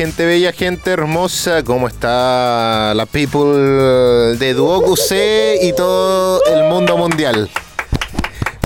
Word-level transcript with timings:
gente 0.00 0.24
bella, 0.24 0.50
gente 0.52 0.92
hermosa. 0.92 1.62
¿Cómo 1.62 1.86
está 1.86 2.94
la 2.94 3.04
people 3.04 4.34
de 4.38 4.54
Duoku 4.54 4.96
C 4.96 5.58
y 5.60 5.74
todo 5.74 6.42
el 6.46 6.70
mundo 6.70 6.96
mundial? 6.96 7.50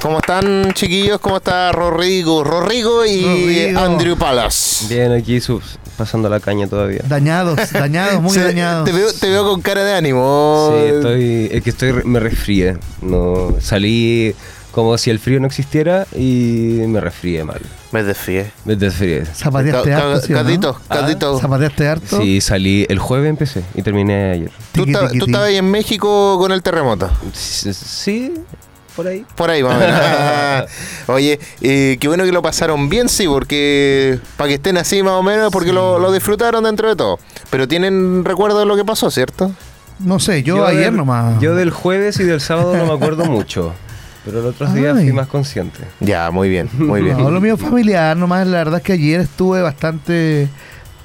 ¿Cómo 0.00 0.18
están, 0.18 0.72
chiquillos? 0.74 1.18
¿Cómo 1.18 1.38
está 1.38 1.72
Rodrigo? 1.72 2.44
Rodrigo 2.44 3.04
y 3.04 3.24
Rodrigo. 3.24 3.80
Andrew 3.80 4.16
Palas. 4.16 4.86
Bien, 4.88 5.10
aquí 5.10 5.40
sus, 5.40 5.76
pasando 5.96 6.28
la 6.28 6.38
caña 6.38 6.68
todavía. 6.68 7.00
Dañados, 7.08 7.58
dañados, 7.72 8.22
muy 8.22 8.38
dañados. 8.38 8.84
Te 8.84 8.92
veo, 8.92 9.12
te 9.12 9.28
veo 9.28 9.44
con 9.44 9.60
cara 9.60 9.82
de 9.82 9.92
ánimo. 9.92 10.72
Sí, 10.72 10.94
estoy, 10.94 11.48
es 11.50 11.64
que 11.64 11.70
estoy, 11.70 11.92
me 12.04 12.20
resfrié. 12.20 12.76
No, 13.02 13.56
salí 13.60 14.36
como 14.74 14.98
si 14.98 15.10
el 15.10 15.18
frío 15.20 15.38
no 15.40 15.46
existiera 15.46 16.06
y 16.16 16.80
me 16.88 17.00
resfrié 17.00 17.44
mal. 17.44 17.60
Me 17.92 18.02
desfíe. 18.02 18.50
Me 18.64 18.74
desfrié. 18.74 19.24
Zapateaste 19.24 19.90
Ca- 19.90 19.96
harto, 19.96 20.20
ca- 20.20 20.26
¿sí 20.26 20.34
o 20.34 20.42
no? 20.42 20.76
Ah. 20.88 21.38
Zapateaste 21.40 21.88
harto. 21.88 22.20
Sí, 22.20 22.40
salí 22.40 22.84
el 22.88 22.98
jueves 22.98 23.30
empecé 23.30 23.62
y 23.74 23.82
terminé 23.82 24.32
ayer. 24.32 24.50
¿Tú, 24.72 24.82
estabas 24.84 25.46
ahí 25.48 25.56
en 25.56 25.70
México 25.70 26.36
con 26.38 26.50
el 26.50 26.60
terremoto. 26.62 27.08
Sí, 27.32 28.34
por 28.96 29.06
ahí. 29.06 29.24
Por 29.36 29.48
ahí, 29.50 29.62
o 29.62 29.68
menos. 29.68 30.00
Oye, 31.06 31.38
eh, 31.60 31.96
qué 32.00 32.08
bueno 32.08 32.24
que 32.24 32.32
lo 32.32 32.42
pasaron 32.42 32.88
bien, 32.88 33.08
sí, 33.08 33.26
porque 33.28 34.18
para 34.36 34.48
que 34.48 34.54
estén 34.54 34.76
así 34.76 35.02
más 35.04 35.12
o 35.14 35.22
menos, 35.22 35.50
porque 35.52 35.72
lo, 35.72 35.98
lo 36.00 36.12
disfrutaron 36.12 36.64
dentro 36.64 36.88
de 36.88 36.96
todo. 36.96 37.18
Pero 37.50 37.68
tienen 37.68 38.24
recuerdo 38.24 38.58
de 38.58 38.66
lo 38.66 38.76
que 38.76 38.84
pasó, 38.84 39.10
¿cierto? 39.10 39.52
No 40.00 40.18
sé, 40.18 40.42
yo, 40.42 40.66
ayer 40.66 40.86
del- 40.86 40.96
nomás. 40.96 41.40
Yo 41.40 41.54
del 41.54 41.70
jueves 41.70 42.18
y 42.18 42.24
del 42.24 42.40
sábado 42.40 42.76
no 42.76 42.86
me 42.86 42.92
acuerdo 42.92 43.24
mucho. 43.30 43.72
Pero 44.24 44.42
los 44.42 44.54
otros 44.54 44.72
días 44.74 44.96
Ay. 44.96 45.04
fui 45.04 45.12
más 45.12 45.28
consciente. 45.28 45.80
Ya, 46.00 46.30
muy 46.30 46.48
bien, 46.48 46.68
muy 46.78 47.02
bien. 47.02 47.18
No, 47.18 47.30
lo 47.30 47.40
mío 47.40 47.56
familiar 47.56 48.16
nomás. 48.16 48.46
La 48.46 48.58
verdad 48.58 48.78
es 48.78 48.82
que 48.82 48.94
ayer 48.94 49.20
estuve 49.20 49.60
bastante 49.60 50.48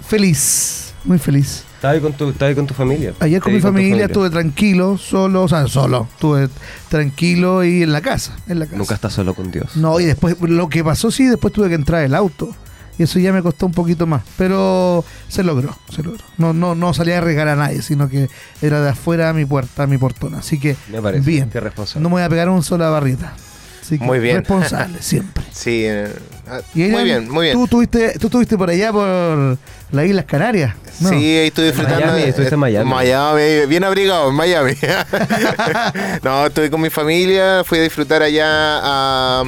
feliz. 0.08 0.94
Muy 1.04 1.18
feliz. 1.18 1.64
¿Estás 1.76 1.94
ahí 1.94 2.02
con 2.02 2.12
tu, 2.12 2.30
estás 2.30 2.50
ahí 2.50 2.56
con 2.56 2.68
tu 2.68 2.74
familia? 2.74 3.14
Ayer 3.22 3.42
con 3.42 3.54
mi 3.54 3.60
tu 3.60 3.68
familia 3.68 4.06
estuve 4.06 4.30
tranquilo, 4.30 4.98
solo, 4.98 5.44
o 5.44 5.48
sea, 5.48 5.66
solo. 5.68 6.10
Estuve 6.14 6.50
tranquilo 6.90 7.64
y 7.64 7.84
en 7.84 7.94
la 7.94 8.02
casa. 8.02 8.36
En 8.48 8.60
la 8.60 8.66
casa. 8.66 8.78
Nunca 8.78 8.96
estás 8.96 9.14
solo 9.14 9.34
con 9.34 9.50
Dios. 9.50 9.78
No, 9.78 9.98
y 10.00 10.06
después, 10.06 10.36
lo 10.42 10.68
que 10.68 10.84
pasó 10.84 11.10
sí, 11.10 11.28
después 11.28 11.54
tuve 11.54 11.70
que 11.70 11.76
entrar 11.76 12.04
el 12.04 12.16
auto. 12.16 12.54
Y 13.00 13.04
eso 13.04 13.18
ya 13.18 13.32
me 13.32 13.42
costó 13.42 13.66
un 13.66 13.72
poquito 13.72 14.06
más. 14.06 14.24
Pero 14.38 15.06
se 15.30 15.42
logró, 15.42 15.74
se 15.90 16.04
logró. 16.04 16.22
No, 16.38 16.52
no, 16.52 16.76
no 16.76 16.94
salía 16.94 17.16
a 17.16 17.18
arriesgar 17.20 17.48
a 17.48 17.56
nadie, 17.56 17.82
sino 17.82 18.10
que 18.10 18.28
era 18.62 18.82
de 18.82 18.90
afuera 18.90 19.30
a 19.30 19.34
mi 19.34 19.46
puerta, 19.46 19.84
a 19.84 19.88
mi 19.88 19.98
portón. 19.98 20.36
Así 20.36 20.60
que, 20.60 20.76
Me 20.90 21.02
parece. 21.02 21.26
bien. 21.26 21.50
Qué 21.50 21.62
responsable. 21.62 22.04
No 22.04 22.10
me 22.10 22.16
voy 22.16 22.24
a 22.24 22.30
pegar 22.30 22.50
un 22.50 22.62
sola 22.62 22.90
barrita. 22.90 23.34
Así 23.82 23.98
que, 23.98 24.04
Muy 24.04 24.20
bien. 24.20 24.40
Responsable, 24.40 24.98
siempre. 25.02 25.46
Sí, 25.54 25.86
eh, 25.86 26.14
ah, 26.46 26.60
muy 26.76 27.04
bien, 27.06 27.30
muy 27.30 27.46
bien. 27.46 27.56
¿tú, 27.56 27.64
estuviste, 27.64 28.20
tú 28.20 28.28
estuviste 28.28 28.58
por 28.58 28.70
allá, 28.70 28.92
por 28.92 29.58
las 29.92 30.06
Islas 30.06 30.26
Canarias. 30.26 30.76
¿no? 31.00 31.10
Sí, 31.10 31.16
ahí 31.16 31.48
estoy 31.48 31.68
disfrutando. 31.68 32.06
Miami, 32.06 32.34
en 32.38 32.60
Miami. 32.60 32.90
Miami, 32.90 33.66
bien 33.68 33.86
abrigado 33.86 34.30
en 34.30 34.36
Miami. 34.36 34.74
no, 36.24 36.48
estuve 36.48 36.70
con 36.70 36.82
mi 36.82 36.90
familia, 36.90 37.64
fui 37.64 37.80
a 37.80 37.84
disfrutar 37.84 38.22
allá 38.22 38.46
a, 38.46 39.44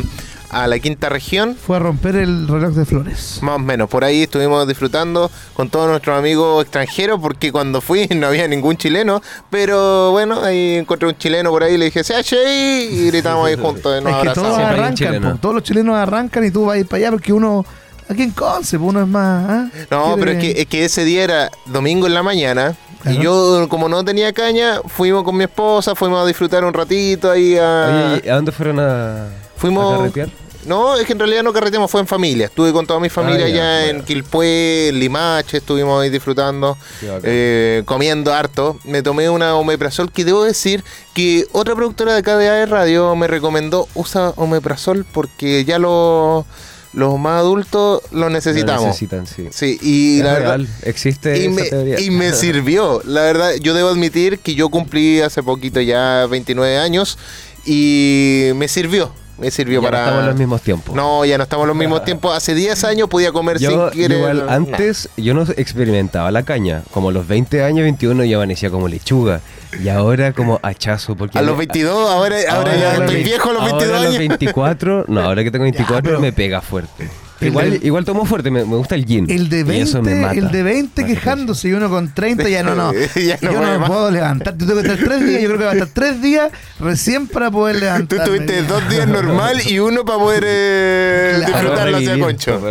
a 0.51 0.67
la 0.67 0.77
quinta 0.79 1.09
región. 1.09 1.55
Fue 1.55 1.77
a 1.77 1.79
romper 1.79 2.15
el 2.17 2.47
reloj 2.47 2.73
de 2.75 2.85
flores. 2.85 3.39
Más 3.41 3.55
o 3.55 3.59
menos, 3.59 3.89
por 3.89 4.03
ahí 4.03 4.23
estuvimos 4.23 4.67
disfrutando 4.67 5.31
con 5.53 5.69
todos 5.69 5.87
nuestros 5.89 6.17
amigos 6.19 6.63
extranjeros 6.63 7.19
porque 7.21 7.51
cuando 7.51 7.81
fui 7.81 8.07
no 8.15 8.27
había 8.27 8.47
ningún 8.47 8.77
chileno, 8.77 9.21
pero 9.49 10.11
bueno, 10.11 10.41
ahí 10.43 10.75
encontré 10.75 11.07
un 11.07 11.17
chileno 11.17 11.49
por 11.51 11.63
ahí, 11.63 11.77
le 11.77 11.85
dije, 11.85 12.03
¡Sea 12.03 12.21
y 12.21 13.07
gritamos 13.07 13.47
ahí 13.47 13.55
juntos, 13.55 14.03
nos 14.03 14.13
es 14.13 14.27
que 14.29 14.33
todos 14.33 14.57
arrancan, 14.57 15.21
po. 15.21 15.37
todos 15.41 15.55
los 15.55 15.63
chilenos 15.63 15.95
arrancan 15.95 16.45
y 16.45 16.51
tú 16.51 16.65
vas 16.65 16.75
a 16.75 16.79
ir 16.79 16.85
para 16.87 16.97
allá 16.97 17.11
porque 17.11 17.31
uno, 17.33 17.65
aquí 18.09 18.23
en 18.23 18.31
Conce, 18.31 18.77
uno 18.77 19.01
es 19.01 19.07
más... 19.07 19.49
¿ah? 19.49 19.69
No, 19.89 20.15
Quiere- 20.15 20.19
pero 20.19 20.31
es 20.31 20.37
que, 20.39 20.61
es 20.61 20.67
que 20.67 20.85
ese 20.85 21.03
día 21.05 21.23
era 21.23 21.49
domingo 21.67 22.07
en 22.07 22.13
la 22.13 22.23
mañana 22.23 22.75
y 23.05 23.17
yo 23.17 23.67
como 23.69 23.89
no 23.89 24.03
tenía 24.05 24.31
caña, 24.33 24.79
fuimos 24.85 25.23
con 25.23 25.35
mi 25.37 25.45
esposa, 25.45 25.95
fuimos 25.95 26.21
a 26.23 26.27
disfrutar 26.27 26.63
un 26.65 26.73
ratito 26.73 27.31
ahí 27.31 27.57
a... 27.57 28.11
Oye, 28.15 28.21
¿y 28.25 28.29
¿a 28.29 28.35
dónde 28.35 28.51
fueron 28.51 28.79
a, 28.79 29.27
Fuimos- 29.57 29.93
a 29.93 29.97
carretear? 29.97 30.29
No, 30.65 30.97
es 30.97 31.05
que 31.05 31.13
en 31.13 31.19
realidad 31.19 31.43
no 31.43 31.53
carreteamos, 31.53 31.89
fue 31.89 32.01
en 32.01 32.07
familia. 32.07 32.45
Estuve 32.45 32.71
con 32.71 32.85
toda 32.85 32.99
mi 32.99 33.09
familia 33.09 33.45
Ah, 33.45 33.49
ya, 33.49 33.53
allá 33.55 33.85
en 33.85 33.91
bueno. 33.97 34.05
Quilpué, 34.05 34.89
en 34.89 34.99
Limache, 34.99 35.57
estuvimos 35.57 36.01
ahí 36.03 36.09
disfrutando, 36.09 36.77
eh, 37.23 37.83
comiendo 37.85 38.33
harto. 38.33 38.79
Me 38.83 39.01
tomé 39.01 39.29
una 39.29 39.55
omeprazol 39.55 40.11
que 40.11 40.23
debo 40.25 40.43
decir 40.43 40.83
que 41.13 41.45
otra 41.51 41.75
productora 41.75 42.13
de 42.13 42.19
acá 42.19 42.37
de 42.37 42.49
AE 42.49 42.65
Radio 42.67 43.15
me 43.15 43.27
recomendó 43.27 43.87
usa 43.95 44.33
omeprazol 44.37 45.05
porque 45.11 45.65
ya 45.65 45.79
los, 45.79 46.45
los 46.93 47.17
más 47.19 47.39
adultos 47.39 48.01
lo 48.11 48.19
Lo 48.21 48.29
necesitamos. 48.29 48.85
necesitan, 48.85 49.25
sí. 49.27 49.47
Sí, 49.51 49.79
y 49.81 50.17
Es 50.19 50.23
la 50.25 50.33
verdad... 50.33 50.47
real, 50.57 50.67
existe 50.83 51.37
Y 51.39 51.45
esa 51.47 51.55
me, 51.55 51.63
teoría. 51.63 51.99
y 51.99 52.09
me 52.11 52.33
sirvió. 52.33 53.01
La 53.05 53.21
verdad, 53.21 53.51
yo 53.61 53.73
debo 53.73 53.89
admitir 53.89 54.39
que 54.39 54.55
yo 54.55 54.69
cumplí 54.69 55.21
hace 55.21 55.41
poquito 55.41 55.81
ya 55.81 56.27
29 56.29 56.77
años 56.77 57.17
y 57.65 58.49
me 58.55 58.67
sirvió. 58.67 59.11
Me 59.41 59.51
sirvió 59.51 59.81
Ya 59.81 59.87
no 59.87 59.91
para. 59.91 60.03
estamos 60.03 60.21
en 60.21 60.27
los 60.29 60.35
mismos 60.37 60.61
tiempos. 60.61 60.95
No, 60.95 61.25
ya 61.25 61.37
no 61.37 61.43
estamos 61.43 61.63
en 61.63 61.67
los 61.69 61.75
mismos 61.77 62.03
tiempos. 62.05 62.35
Hace 62.37 62.53
10 62.53 62.83
años 62.85 63.09
podía 63.09 63.31
comer 63.31 63.57
Yo, 63.57 63.89
sin 63.91 64.01
querer. 64.01 64.17
igual, 64.19 64.49
antes 64.49 65.09
yo 65.17 65.33
no 65.33 65.43
experimentaba 65.57 66.29
la 66.31 66.43
caña. 66.43 66.83
Como 66.91 67.09
a 67.09 67.11
los 67.11 67.27
20 67.27 67.63
años, 67.63 67.83
21 67.83 68.23
ya 68.25 68.37
amanecía 68.37 68.69
como 68.69 68.87
lechuga. 68.87 69.41
Y 69.83 69.89
ahora 69.89 70.31
como 70.33 70.59
hachazo. 70.63 71.15
Porque 71.15 71.37
A 71.37 71.41
los 71.41 71.57
22, 71.57 72.09
ahora, 72.11 72.35
ahora, 72.49 72.75
ya 72.77 72.91
a 72.91 72.93
los 72.93 73.01
estoy 73.01 73.15
20 73.15 73.23
viejo 73.23 73.49
a 73.49 73.53
los 73.53 73.63
22 73.63 73.83
ahora 73.83 73.97
a 73.97 74.01
los 74.01 74.07
años. 74.09 74.19
24, 74.19 75.05
no, 75.07 75.21
ahora 75.21 75.43
que 75.43 75.51
tengo 75.51 75.63
24 75.65 76.01
pero- 76.03 76.19
me 76.19 76.31
pega 76.33 76.61
fuerte. 76.61 77.09
Igual, 77.41 77.71
de- 77.79 77.87
igual 77.87 78.05
tomo 78.05 78.25
fuerte, 78.25 78.51
me, 78.51 78.63
me 78.65 78.75
gusta 78.75 78.95
el 78.95 79.05
gin. 79.05 79.29
El 79.29 79.49
de 79.49 79.61
y 79.77 79.81
eso 79.81 80.01
me 80.01 80.11
20, 80.11 80.25
mata. 80.27 80.39
el 80.39 80.51
de 80.51 80.63
20 80.63 81.05
quejándose 81.05 81.69
y 81.69 81.73
uno 81.73 81.89
con 81.89 82.13
30 82.13 82.47
ya 82.49 82.63
no, 82.63 82.75
no. 82.75 82.91
Ya 83.15 83.37
no 83.41 83.51
yo 83.51 83.61
no 83.61 83.67
me 83.71 83.77
más. 83.79 83.89
puedo 83.89 84.11
levantar. 84.11 84.57
Yo 84.57 84.67
tengo 84.67 84.81
que 84.81 84.87
estar 84.91 85.05
tres 85.07 85.25
días, 85.25 85.41
yo 85.41 85.47
creo 85.47 85.57
que 85.59 85.65
va 85.65 85.71
a 85.71 85.73
estar 85.73 85.89
tres 85.89 86.21
días 86.21 86.51
recién 86.79 87.27
para 87.27 87.49
poder 87.51 87.75
Tú 87.77 87.81
levantar. 87.81 88.23
tuviste 88.25 88.63
dos 88.63 88.87
días 88.89 89.07
normal 89.07 89.57
y 89.67 89.79
uno 89.79 90.05
para 90.05 90.19
poder 90.19 90.43
eh, 90.45 91.33
Claro. 91.37 91.53
disfrutarlo 91.53 91.97
hacia 91.97 92.19
Concho. 92.19 92.61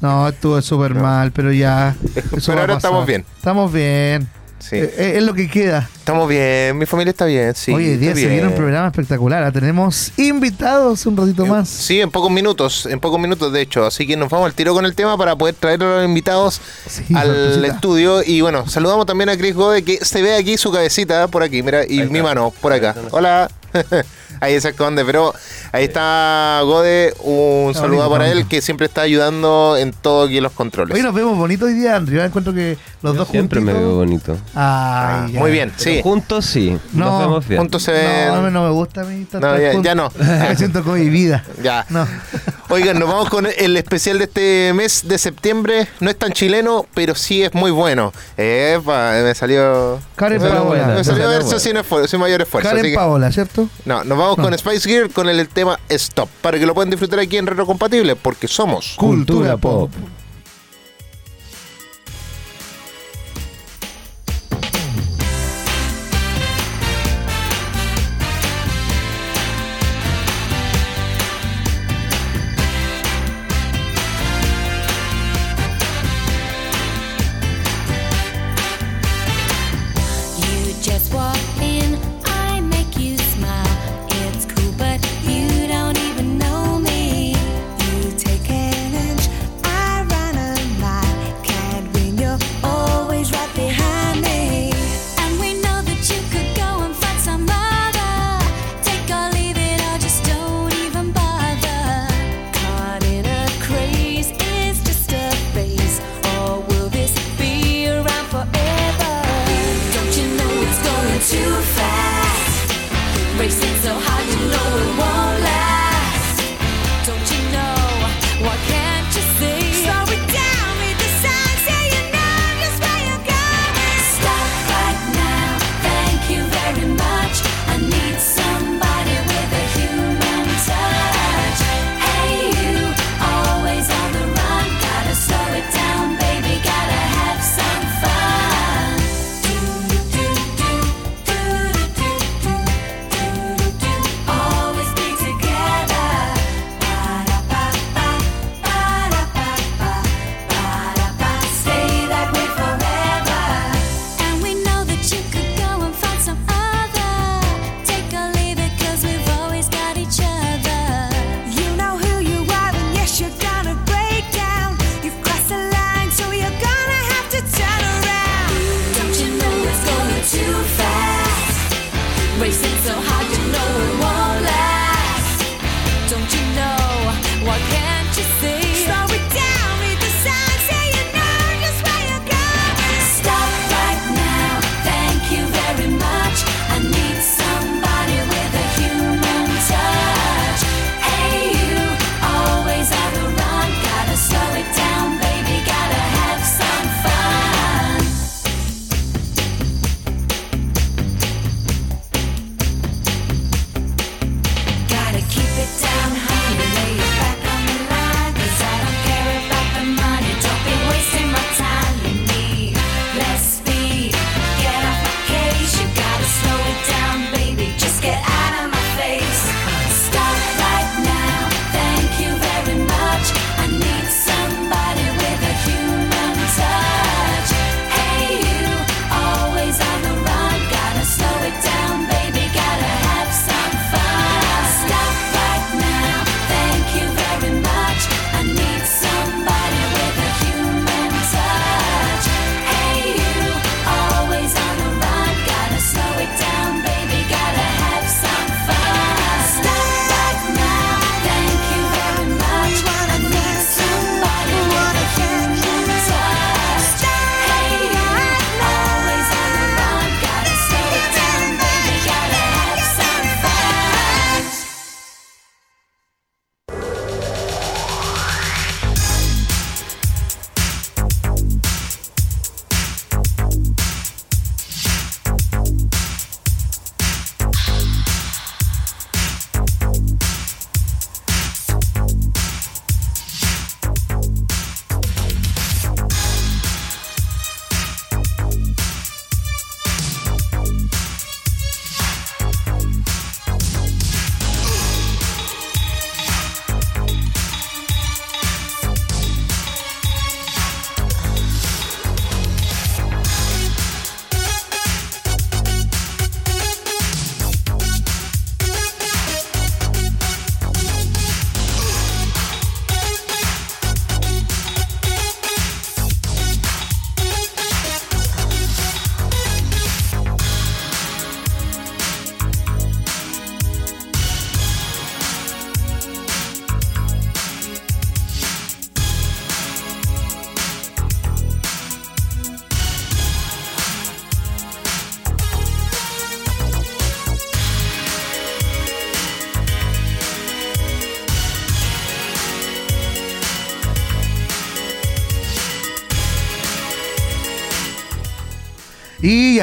No, 0.00 0.28
estuvo 0.28 0.60
súper 0.62 0.94
mal, 0.94 1.32
pero 1.32 1.52
ya. 1.52 1.94
eso 2.36 2.52
Pero 2.52 2.60
ahora 2.60 2.74
estamos 2.74 3.06
bien. 3.06 3.24
Estamos 3.36 3.72
bien. 3.72 4.28
Sí. 4.58 4.76
Eh, 4.76 4.94
eh, 4.98 5.12
es 5.16 5.22
lo 5.22 5.34
que 5.34 5.48
queda. 5.48 5.88
Estamos 5.98 6.28
bien, 6.28 6.76
mi 6.76 6.84
familia 6.86 7.10
está 7.12 7.26
bien, 7.26 7.54
sí. 7.54 7.72
Oye, 7.72 7.96
día 7.96 8.14
se 8.14 8.26
viene 8.26 8.48
un 8.48 8.54
programa 8.54 8.88
espectacular. 8.88 9.42
Ah, 9.44 9.52
Tenemos 9.52 10.12
invitados 10.16 11.06
un 11.06 11.16
ratito 11.16 11.46
más. 11.46 11.68
Sí, 11.68 12.00
en 12.00 12.10
pocos 12.10 12.30
minutos, 12.30 12.86
en 12.86 12.98
pocos 12.98 13.20
minutos 13.20 13.52
de 13.52 13.60
hecho. 13.60 13.86
Así 13.86 14.06
que 14.06 14.16
nos 14.16 14.28
vamos 14.30 14.46
al 14.46 14.54
tiro 14.54 14.74
con 14.74 14.84
el 14.84 14.94
tema 14.94 15.16
para 15.16 15.36
poder 15.36 15.54
traer 15.54 15.82
a 15.82 15.96
los 15.98 16.04
invitados 16.04 16.60
Sí, 16.88 17.04
al 17.14 17.26
sorpresita. 17.28 17.66
estudio. 17.74 18.22
Y 18.24 18.40
bueno, 18.40 18.68
saludamos 18.68 19.06
también 19.06 19.28
a 19.28 19.36
Chris 19.36 19.54
Gode, 19.54 19.84
que 19.84 20.04
se 20.04 20.22
ve 20.22 20.34
aquí 20.34 20.56
su 20.58 20.72
cabecita 20.72 21.28
por 21.28 21.42
aquí, 21.42 21.62
mira, 21.62 21.84
y 21.86 22.02
mi 22.04 22.20
mano 22.22 22.52
por 22.60 22.72
acá. 22.72 22.94
Hola. 23.10 23.50
ahí 24.40 24.58
se 24.60 24.70
esconde, 24.70 25.04
pero 25.04 25.34
ahí 25.72 25.84
está 25.84 26.60
Gode. 26.64 27.14
Un 27.20 27.68
Está 27.70 27.82
saludo 27.82 27.98
bonito, 27.98 28.10
para 28.10 28.26
él 28.26 28.32
bonito. 28.34 28.48
que 28.48 28.60
siempre 28.62 28.86
está 28.86 29.02
ayudando 29.02 29.76
en 29.78 29.92
todo 29.92 30.24
aquí 30.26 30.38
en 30.38 30.42
los 30.44 30.52
controles. 30.52 30.94
Hoy 30.96 31.02
nos 31.02 31.14
vemos 31.14 31.36
bonitos 31.36 31.68
hoy 31.68 31.74
día, 31.74 31.96
Andrew. 31.96 32.18
Yo 32.18 32.24
encuentro 32.24 32.52
que 32.52 32.76
los 33.02 33.14
Yo 33.14 33.18
dos 33.20 33.28
siempre 33.28 33.60
me 33.60 33.72
juntitos- 33.72 33.86
veo 33.88 33.94
bonito. 33.96 34.36
Ay, 34.54 35.32
ya. 35.32 35.38
Muy 35.40 35.50
bien, 35.50 35.70
Pero 35.76 35.82
sí. 35.90 36.00
Juntos 36.02 36.46
sí, 36.46 36.78
No, 36.92 37.04
nos 37.10 37.20
vemos 37.20 37.48
bien. 37.48 37.60
Juntos 37.60 37.82
se 37.82 37.92
ven. 37.92 38.28
No, 38.28 38.50
no 38.50 38.64
me 38.64 38.70
gusta 38.70 39.02
a 39.02 39.04
mí. 39.04 39.26
No, 39.32 39.82
ya- 39.82 39.94
no. 39.94 40.10
Me 40.18 40.56
siento 40.56 40.82
con 40.82 40.98
mi 40.98 41.08
vida. 41.08 41.44
Ya. 41.62 41.84
No. 41.90 42.06
Oigan, 42.70 42.98
nos 42.98 43.08
vamos 43.08 43.30
con 43.30 43.46
el 43.46 43.76
especial 43.78 44.18
de 44.18 44.24
este 44.24 44.72
mes 44.74 45.08
de 45.08 45.16
septiembre. 45.18 45.88
No 46.00 46.10
es 46.10 46.18
tan 46.18 46.32
chileno, 46.32 46.86
pero 46.94 47.14
sí 47.14 47.42
es 47.42 47.54
muy 47.54 47.70
bueno. 47.70 48.12
Epa, 48.36 49.12
me 49.22 49.34
salió. 49.34 49.98
Karen 50.16 50.42
me, 50.42 50.48
Paola. 50.50 50.86
me 50.88 51.02
salió 51.04 51.28
verso 51.28 51.58
sin, 51.58 51.76
esfuerzo, 51.78 52.08
sin 52.08 52.20
mayor 52.20 52.42
esfuerzo. 52.42 52.68
Karen 52.70 52.94
Paola, 52.94 53.32
¿cierto? 53.32 53.68
no, 53.86 54.04
nos 54.04 54.18
vamos 54.18 54.38
No. 54.38 54.44
con 54.44 54.58
Spice 54.58 54.88
Gear 54.88 55.08
con 55.10 55.28
el, 55.28 55.48
tema 55.58 55.80
Stop. 55.88 56.28
Para 56.40 56.56
que 56.56 56.66
lo 56.66 56.72
puedan 56.72 56.88
disfrutar 56.88 57.18
aquí 57.18 57.36
en 57.36 57.44
Retro 57.44 57.66
Compatible, 57.66 58.14
porque 58.14 58.46
somos. 58.46 58.94
Cultura 58.96 59.56
pop. 59.56 59.90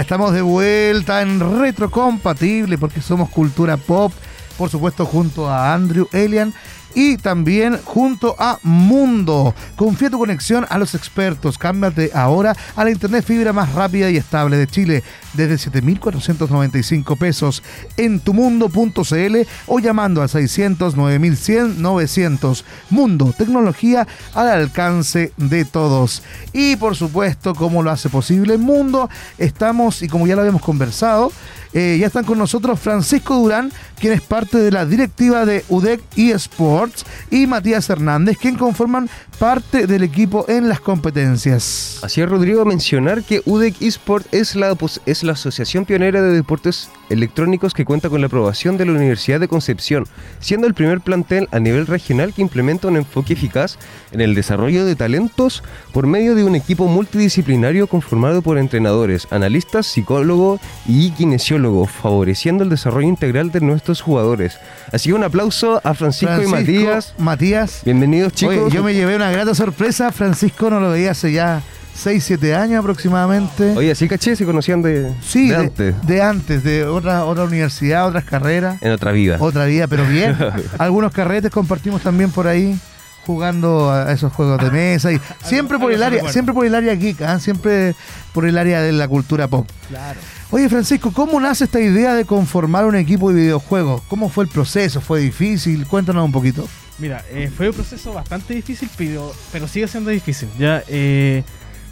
Estamos 0.01 0.33
de 0.33 0.41
vuelta 0.41 1.21
en 1.21 1.39
Retrocompatible 1.59 2.77
porque 2.77 3.01
somos 3.01 3.29
cultura 3.29 3.77
pop, 3.77 4.11
por 4.57 4.69
supuesto 4.69 5.05
junto 5.05 5.49
a 5.49 5.73
Andrew 5.73 6.07
Elian 6.11 6.53
y 6.95 7.17
también 7.17 7.77
junto 7.83 8.35
a 8.39 8.57
Mundo. 8.63 9.53
Confía 9.75 10.09
tu 10.09 10.17
conexión 10.17 10.65
a 10.69 10.77
los 10.79 10.95
expertos. 10.95 11.57
Cámbiate 11.57 12.11
ahora 12.13 12.55
a 12.75 12.83
la 12.83 12.91
internet 12.91 13.25
fibra 13.25 13.53
más 13.53 13.73
rápida 13.73 14.09
y 14.09 14.17
estable 14.17 14.57
de 14.57 14.67
Chile 14.67 15.03
desde 15.33 15.71
7.495 15.71 17.17
pesos 17.17 17.61
en 17.97 18.19
tumundo.cl 18.19 19.35
o 19.67 19.79
llamando 19.79 20.21
al 20.21 20.29
600 20.29 20.95
9100 20.95 21.81
900. 21.81 22.65
Mundo, 22.89 23.33
tecnología 23.37 24.07
al 24.33 24.47
alcance 24.47 25.33
de 25.37 25.65
todos. 25.65 26.23
Y 26.53 26.77
por 26.77 26.95
supuesto, 26.95 27.53
como 27.53 27.83
lo 27.83 27.91
hace 27.91 28.09
posible 28.09 28.57
Mundo, 28.57 29.09
estamos, 29.37 30.01
y 30.01 30.07
como 30.07 30.27
ya 30.27 30.35
lo 30.35 30.41
habíamos 30.41 30.61
conversado, 30.61 31.31
eh, 31.75 31.97
ya 31.99 32.07
están 32.07 32.25
con 32.25 32.39
nosotros 32.39 32.79
Francisco 32.79 33.35
Durán, 33.35 33.71
quien 33.99 34.13
es 34.13 34.21
parte 34.21 34.57
de 34.57 34.71
la 34.71 34.85
directiva 34.87 35.45
de 35.45 35.63
UDEC 35.69 36.01
eSports, 36.15 37.05
y 37.29 37.45
Matías 37.45 37.87
Hernández, 37.91 38.37
quien 38.39 38.55
conforman 38.55 39.07
parte 39.37 39.85
del 39.85 40.01
equipo 40.03 40.45
en 40.47 40.67
las 40.69 40.79
competencias. 40.79 41.99
Así 42.01 42.21
es, 42.21 42.29
Rodrigo, 42.29 42.65
mencionar 42.65 43.21
que 43.23 43.41
UDEC 43.45 43.81
eSport 43.81 44.25
es 44.33 44.55
la, 44.55 44.73
pos- 44.75 45.01
es 45.05 45.23
la 45.23 45.33
asociación 45.33 45.85
pionera 45.85 46.21
de 46.21 46.31
deportes 46.31 46.89
electrónicos 47.09 47.73
que 47.73 47.85
cuenta 47.85 48.09
con 48.09 48.21
la 48.21 48.27
aprobación 48.27 48.77
de 48.77 48.85
la 48.85 48.93
Universidad 48.93 49.39
de 49.39 49.47
Concepción, 49.47 50.05
siendo 50.39 50.67
el 50.67 50.73
primer 50.73 51.01
plantel 51.01 51.47
a 51.51 51.59
nivel 51.59 51.87
regional 51.87 52.33
que 52.33 52.41
implementa 52.41 52.87
un 52.87 52.97
enfoque 52.97 53.33
eficaz 53.33 53.77
en 54.11 54.21
el 54.21 54.35
desarrollo 54.35 54.85
de 54.85 54.95
talentos 54.95 55.63
por 55.93 56.07
medio 56.07 56.35
de 56.35 56.43
un 56.43 56.55
equipo 56.55 56.87
multidisciplinario 56.87 57.87
conformado 57.87 58.41
por 58.41 58.57
entrenadores, 58.57 59.27
analistas, 59.31 59.87
psicólogos 59.87 60.59
y 60.87 61.11
kinesiólogos, 61.11 61.89
favoreciendo 61.91 62.63
el 62.63 62.69
desarrollo 62.69 63.07
integral 63.07 63.51
de 63.51 63.61
nuestros 63.61 64.01
jugadores. 64.01 64.57
Así 64.91 65.09
que 65.09 65.15
un 65.15 65.23
aplauso 65.23 65.81
a 65.83 65.93
Francisco, 65.93 66.41
y 66.41 66.47
Matías. 66.47 67.13
Matías. 67.17 67.81
Bienvenidos, 67.85 68.33
chicos. 68.33 68.55
Oye, 68.55 68.75
yo 68.75 68.83
me 68.83 68.93
llevé 68.93 69.15
una 69.15 69.31
grata 69.31 69.55
sorpresa. 69.55 70.11
Francisco 70.11 70.69
no 70.69 70.79
lo 70.79 70.91
veía 70.91 71.11
hace 71.11 71.31
ya 71.31 71.61
6, 71.95 72.23
7 72.23 72.55
años 72.55 72.79
aproximadamente. 72.79 73.73
Oye, 73.75 73.91
así 73.91 74.07
caché, 74.07 74.35
se 74.35 74.45
conocían 74.45 74.81
de, 74.81 75.13
sí, 75.21 75.49
de 75.49 75.55
de, 75.55 75.61
antes, 75.63 76.07
de 76.07 76.21
antes, 76.21 76.63
de 76.63 76.85
otra, 76.85 77.25
otra 77.25 77.45
universidad, 77.45 78.07
otras 78.07 78.25
carreras, 78.25 78.81
en 78.81 78.91
otra 78.91 79.11
vida. 79.11 79.37
otra 79.39 79.65
vida, 79.65 79.87
pero 79.87 80.05
bien. 80.05 80.37
Algunos 80.77 81.11
carretes 81.13 81.51
compartimos 81.51 82.01
también 82.01 82.31
por 82.31 82.47
ahí 82.47 82.77
jugando 83.25 83.89
a 83.91 84.11
esos 84.11 84.31
juegos 84.33 84.61
de 84.61 84.69
mesa 84.69 85.11
y 85.11 85.19
siempre 85.43 85.79
por 85.79 85.91
el 85.91 86.03
área, 86.03 86.31
siempre 86.31 86.53
por 86.53 86.65
el 86.65 86.75
área 86.75 86.93
geek, 86.93 87.21
¿ah? 87.21 87.39
siempre 87.39 87.95
por 88.33 88.45
el 88.45 88.57
área 88.57 88.81
de 88.81 88.91
la 88.91 89.07
cultura 89.07 89.47
pop. 89.47 89.67
Claro. 89.87 90.19
Oye 90.51 90.69
Francisco, 90.69 91.11
¿cómo 91.11 91.39
nace 91.39 91.63
esta 91.63 91.79
idea 91.79 92.13
de 92.13 92.25
conformar 92.25 92.85
un 92.85 92.95
equipo 92.95 93.29
de 93.29 93.41
videojuegos? 93.41 94.03
¿Cómo 94.07 94.29
fue 94.29 94.43
el 94.43 94.49
proceso? 94.49 95.01
¿Fue 95.01 95.21
difícil? 95.21 95.87
Cuéntanos 95.87 96.23
un 96.23 96.31
poquito. 96.31 96.67
Mira, 96.99 97.25
eh, 97.31 97.51
fue 97.55 97.69
un 97.69 97.73
proceso 97.73 98.13
bastante 98.13 98.53
difícil, 98.53 98.89
pero, 98.95 99.33
pero 99.51 99.67
sigue 99.67 99.87
siendo 99.87 100.11
difícil. 100.11 100.47
Ya, 100.57 100.83
eh, 100.87 101.43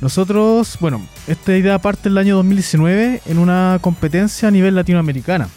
nosotros, 0.03 0.77
bueno, 0.81 1.01
esta 1.27 1.55
idea 1.55 1.79
parte 1.79 2.09
el 2.09 2.17
año 2.17 2.35
2019 2.35 3.21
en 3.25 3.37
una 3.37 3.79
competencia 3.79 4.49
a 4.49 4.51
nivel 4.51 4.75
latinoamericana, 4.75 5.47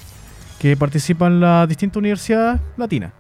que 0.61 0.77
participan 0.77 1.41
las 1.41 1.69
distintas 1.69 1.97
universidades 1.97 2.61
latinas. 2.77 3.13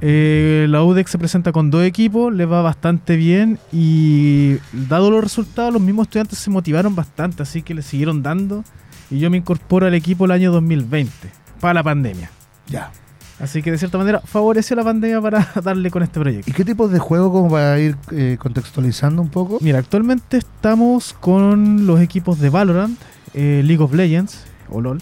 Eh, 0.00 0.66
la 0.68 0.84
UDEC 0.84 1.08
se 1.08 1.18
presenta 1.18 1.50
con 1.50 1.72
dos 1.72 1.82
equipos, 1.82 2.32
les 2.32 2.48
va 2.48 2.62
bastante 2.62 3.16
bien 3.16 3.58
y 3.72 4.58
dado 4.72 5.10
los 5.10 5.20
resultados, 5.20 5.72
los 5.72 5.82
mismos 5.82 6.06
estudiantes 6.06 6.38
se 6.38 6.48
motivaron 6.48 6.94
bastante, 6.94 7.42
así 7.42 7.62
que 7.62 7.74
le 7.74 7.82
siguieron 7.82 8.22
dando 8.22 8.62
y 9.10 9.18
yo 9.18 9.30
me 9.30 9.36
incorporo 9.36 9.88
al 9.88 9.94
equipo 9.94 10.26
el 10.26 10.30
año 10.30 10.52
2020, 10.52 11.10
para 11.58 11.74
la 11.74 11.82
pandemia. 11.82 12.30
Ya. 12.68 12.92
Así 13.40 13.62
que 13.62 13.70
de 13.70 13.78
cierta 13.78 13.98
manera 13.98 14.20
favoreció 14.24 14.74
la 14.74 14.82
pandemia 14.84 15.20
para 15.20 15.48
darle 15.62 15.90
con 15.90 16.02
este 16.02 16.18
proyecto. 16.18 16.50
¿Y 16.50 16.54
qué 16.54 16.64
tipos 16.64 16.90
de 16.90 16.98
juego 16.98 17.30
como 17.32 17.50
para 17.50 17.78
ir 17.78 17.96
eh, 18.10 18.36
contextualizando 18.38 19.22
un 19.22 19.28
poco? 19.28 19.58
Mira, 19.60 19.78
actualmente 19.78 20.38
estamos 20.38 21.14
con 21.20 21.86
los 21.86 22.00
equipos 22.00 22.40
de 22.40 22.50
Valorant, 22.50 22.98
eh, 23.34 23.62
League 23.64 23.82
of 23.82 23.94
Legends, 23.94 24.44
o 24.70 24.80
LOL, 24.80 25.00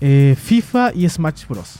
eh, 0.00 0.36
FIFA 0.40 0.92
y 0.94 1.08
Smash 1.08 1.46
Bros. 1.48 1.76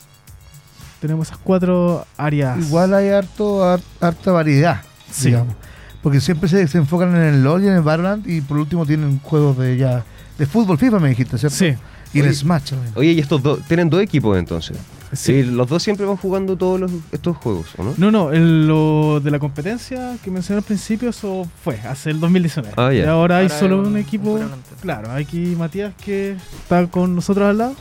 Tenemos 1.00 1.28
esas 1.28 1.38
cuatro 1.38 2.04
áreas. 2.16 2.58
Igual 2.58 2.94
hay 2.94 3.08
harto, 3.10 3.64
har- 3.64 3.80
harta 4.00 4.32
variedad, 4.32 4.82
Sí. 5.10 5.26
digamos. 5.30 5.54
Porque 6.02 6.20
siempre 6.20 6.48
se, 6.48 6.66
se 6.68 6.78
enfocan 6.78 7.10
en 7.16 7.22
el 7.22 7.42
LoL 7.42 7.64
y 7.64 7.66
en 7.66 7.74
el 7.74 7.82
Valorant 7.82 8.24
y 8.26 8.40
por 8.40 8.56
último 8.58 8.86
tienen 8.86 9.18
juegos 9.20 9.58
de 9.58 9.76
ya 9.76 10.04
de 10.38 10.46
fútbol 10.46 10.78
FIFA 10.78 11.00
me 11.00 11.08
dijiste, 11.08 11.36
¿cierto? 11.38 11.56
Sí, 11.56 11.74
Y 12.14 12.20
el 12.20 12.26
Oye, 12.26 12.34
Smash 12.34 12.70
también. 12.70 12.92
Oye, 12.94 13.12
y 13.12 13.18
estos 13.18 13.42
dos, 13.42 13.60
tienen 13.66 13.90
dos 13.90 14.00
equipos 14.00 14.38
entonces. 14.38 14.76
Sí. 15.12 15.42
Los 15.42 15.68
dos 15.68 15.82
siempre 15.82 16.04
van 16.06 16.16
jugando 16.16 16.56
todos 16.56 16.80
los- 16.80 16.90
estos 17.12 17.36
juegos, 17.36 17.66
¿o 17.78 17.84
no? 17.84 17.94
No, 17.96 18.10
no, 18.10 18.32
el- 18.32 18.66
lo 18.66 19.20
de 19.20 19.30
la 19.30 19.38
competencia 19.38 20.16
que 20.22 20.30
mencioné 20.30 20.58
al 20.58 20.64
principio, 20.64 21.10
eso 21.10 21.46
fue 21.64 21.76
hace 21.80 22.10
el 22.10 22.20
2019. 22.20 22.74
Ah, 22.76 22.92
ya. 22.92 23.04
Y 23.04 23.06
ahora 23.06 23.38
hay 23.38 23.44
Ahora 23.46 23.58
solo 23.58 23.74
hay 23.76 23.80
un 23.82 23.86
un- 23.88 23.96
equipo. 23.96 24.30
un. 24.32 24.50
Claro, 24.80 25.10
hay 25.10 25.24
aquí 25.24 25.54
Matías 25.56 25.92
que 26.04 26.36
está 26.62 26.86
con 26.88 27.14
nosotros 27.14 27.48
al 27.48 27.58
lado. 27.58 27.76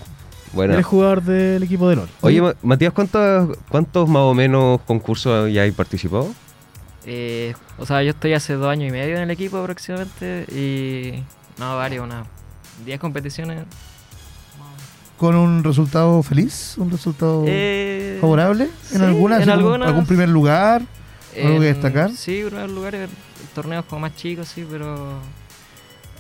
Bueno. 0.54 0.74
Él 0.74 0.80
es 0.80 0.86
jugador 0.86 1.22
del 1.24 1.62
equipo 1.62 1.90
de 1.90 1.98
LOL. 1.98 2.10
Oye, 2.22 2.42
Ma- 2.42 2.56
Matías, 2.64 2.94
¿cuántos, 2.94 3.58
¿cuántos 3.70 4.08
más 4.08 4.22
o 4.22 4.34
menos 4.34 4.80
concursos 4.88 5.52
ya 5.52 5.64
hay 5.64 5.72
participado? 5.72 6.28
Eh, 7.06 7.54
o 7.78 7.86
sea, 7.86 8.02
yo 8.04 8.12
estoy 8.12 8.34
hace 8.34 8.54
dos 8.54 8.68
años 8.70 8.90
y 8.90 8.92
medio 8.92 9.16
en 9.18 9.24
el 9.24 9.32
equipo 9.32 9.58
aproximadamente 9.58 10.46
y 10.54 11.24
no, 11.60 11.76
varios, 11.76 12.04
unas 12.06 12.26
10 12.86 13.00
competiciones. 13.00 13.66
Con 15.18 15.36
un 15.36 15.64
resultado 15.64 16.22
feliz, 16.24 16.76
un 16.78 16.92
resultado 16.92 17.44
Eh, 17.48 18.18
favorable 18.22 18.66
en 18.92 18.98
sí, 19.00 19.04
algunas, 19.04 19.42
en 19.42 19.50
algún, 19.50 19.66
algunas. 19.74 19.88
algún 19.90 20.06
primer 20.06 20.30
lugar. 20.30 20.84
¿Algo 21.36 21.60
que 21.60 21.66
destacar? 21.66 22.12
Sí, 22.12 22.42
primeros 22.46 22.72
lugares, 22.72 23.10
torneos 23.54 23.86
como 23.86 24.02
más 24.02 24.16
chicos, 24.16 24.48
sí, 24.48 24.66
pero... 24.70 25.20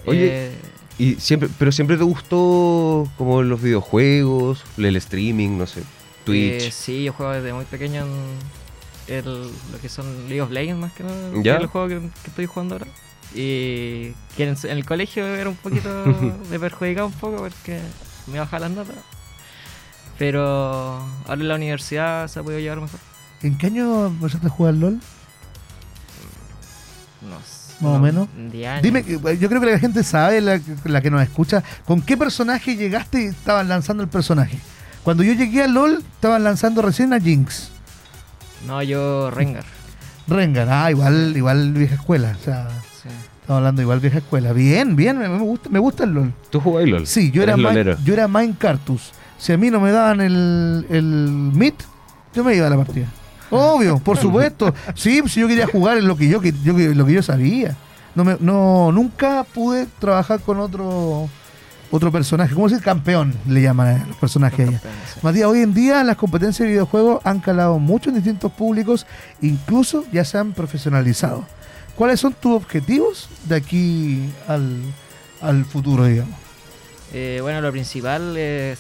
Oye, 0.06 0.48
eh, 0.50 0.51
Y 1.00 1.16
siempre, 1.16 1.50
pero 1.60 1.72
siempre 1.72 1.98
te 1.98 2.04
gustó 2.04 3.08
como 3.18 3.42
los 3.44 3.62
videojuegos, 3.62 4.63
el 4.77 4.96
streaming, 4.96 5.58
no 5.58 5.66
sé, 5.68 5.82
eh, 5.82 5.84
Twitch. 6.24 6.72
sí, 6.72 7.04
yo 7.04 7.13
juego 7.13 7.32
desde 7.34 7.54
muy 7.54 7.66
pequeño 7.66 8.06
en 8.06 9.16
el, 9.16 9.44
lo 9.72 9.80
que 9.82 9.89
son 9.89 10.06
League 10.27 10.42
of 10.42 10.51
Legends 10.51 10.80
más 10.82 10.94
que 10.94 11.04
nada, 11.04 11.32
que 11.44 11.50
es 11.50 11.56
el 11.62 11.66
juego 11.68 11.88
que, 11.88 12.00
que 12.00 12.27
estoy 12.30 12.46
jugando 12.46 12.75
ahora. 12.75 12.88
Y 13.36 14.12
que 14.36 14.44
en, 14.48 14.56
en 14.63 14.70
el 14.77 14.86
colegio 14.86 15.25
era 15.25 15.50
un 15.50 15.56
poquito 15.56 15.89
me 16.51 16.60
perjudicaba 16.60 17.08
un 17.08 17.13
poco 17.13 17.38
porque 17.38 17.80
me 18.27 18.39
bajaba 18.39 18.67
las 18.67 18.72
notas. 18.72 18.96
Pero 20.17 20.43
ahora 21.25 21.41
en 21.41 21.48
la 21.48 21.55
universidad 21.55 22.27
se 22.27 22.39
ha 22.39 22.43
podido 22.43 22.60
llevar 22.60 22.81
mejor. 22.81 23.00
¿En 23.43 23.57
qué 23.57 23.67
año 23.67 24.07
empezaste 24.07 24.48
a 24.48 24.50
jugar 24.50 24.74
LOL? 24.74 25.00
No 27.22 27.38
sé, 27.46 27.84
Más 27.84 27.96
o 27.96 28.00
menos. 28.00 28.27
10 28.51 28.67
años. 28.67 28.84
Dime, 28.84 29.03
yo 29.38 29.50
creo 29.50 29.62
que 29.62 29.72
la 29.72 29.79
gente 29.79 30.03
sabe, 30.03 30.41
la, 30.41 30.60
la 30.86 31.01
que 31.01 31.12
nos 31.12 31.22
escucha, 31.22 31.63
¿con 31.86 32.01
qué 32.01 32.17
personaje 32.17 32.75
llegaste 32.75 33.24
y 33.24 33.25
estaban 33.27 33.67
lanzando 33.69 34.01
el 34.01 34.10
personaje? 34.10 34.60
Cuando 35.03 35.24
yo 35.24 35.34
llegué 35.34 35.63
a 35.63 35.67
LOL, 35.67 36.00
estaban 36.15 36.43
lanzando 36.43 36.81
recién 36.81 37.13
a 37.13 37.19
Jinx. 37.19 37.69
No, 38.65 38.81
yo 38.81 39.29
Rengar. 39.31 39.63
Rengar, 40.27 40.67
ah, 40.69 40.91
igual, 40.91 41.38
igual 41.38 41.72
vieja 41.74 41.96
escuela. 41.96 42.36
O 42.39 42.43
sea. 42.43 42.67
Estamos 43.48 43.60
hablando 43.60 43.82
igual 43.82 44.01
vieja 44.01 44.18
escuela. 44.18 44.51
Bien, 44.51 44.98
bien, 44.98 45.18
me, 45.18 45.30
me 45.30 45.39
gusta, 45.39 45.70
me 45.70 45.80
gusta 45.80 46.04
el 46.04 46.12
LOL. 46.12 46.34
¿Tú 46.50 46.60
jugabas 46.60 46.89
LOL? 46.89 47.08
Sí, 47.08 47.32
yo 47.32 47.44
era, 47.44 47.56
main, 47.56 47.96
yo 48.04 48.13
era 48.13 48.27
main 48.27 48.51
Cartus. 48.51 49.13
Si 49.38 49.54
a 49.54 49.58
mí 49.58 49.72
no 49.72 49.80
me 49.80 49.92
daban 49.92 50.20
el, 50.20 50.86
el 50.89 51.06
mid, 51.54 51.74
yo 52.36 52.44
me 52.44 52.56
iba 52.56 52.68
a 52.68 52.70
la 52.70 52.75
partida. 52.75 53.06
Obvio, 53.50 54.00
por 54.00 54.18
supuesto. 54.22 54.74
Sí, 54.96 55.22
si 55.27 55.39
yo 55.39 55.48
quería 55.48 55.66
jugar 55.66 55.98
en 55.98 56.08
lo 56.10 56.18
que 56.18 56.27
yo, 56.27 56.42
que- 56.42 56.54
yo 56.62 56.75
que- 56.75 56.94
lo 56.94 57.06
que 57.06 57.13
yo 57.13 57.24
sabía. 57.24 57.77
No 58.16 58.25
me, 58.25 58.36
no, 58.42 58.92
nunca 58.92 59.46
pude 59.46 59.88
trabajar 60.00 60.42
con 60.42 60.60
otro 60.60 61.30
otro 61.89 62.12
personaje. 62.12 62.54
¿Cómo 62.54 62.68
decir? 62.68 62.84
Campeón 62.84 63.34
le 63.48 63.62
llaman 63.62 63.88
a 64.01 64.06
los 64.08 64.18
personajes 64.18 64.68
allá. 64.68 64.82
Matías, 65.22 65.48
hoy 65.48 65.62
en 65.62 65.74
día 65.74 66.04
las 66.04 66.18
competencias 66.18 66.66
de 66.66 66.72
videojuegos 66.74 67.22
han 67.24 67.39
calado 67.39 67.80
mucho 67.80 68.10
en 68.10 68.16
distintos 68.18 68.51
públicos, 68.51 69.06
incluso 69.42 70.04
ya 70.12 70.25
se 70.25 70.38
han 70.38 70.51
profesionalizado. 70.51 71.46
¿Cuáles 71.98 72.20
son 72.20 72.34
tus 72.34 72.54
objetivos 72.54 73.27
de 73.46 73.56
aquí 73.56 74.30
al, 74.48 74.82
al 75.42 75.66
futuro, 75.66 76.06
digamos? 76.06 76.36
Eh, 77.12 77.39
bueno, 77.42 77.60
lo 77.60 77.72
principal 77.72 78.38
es 78.38 78.80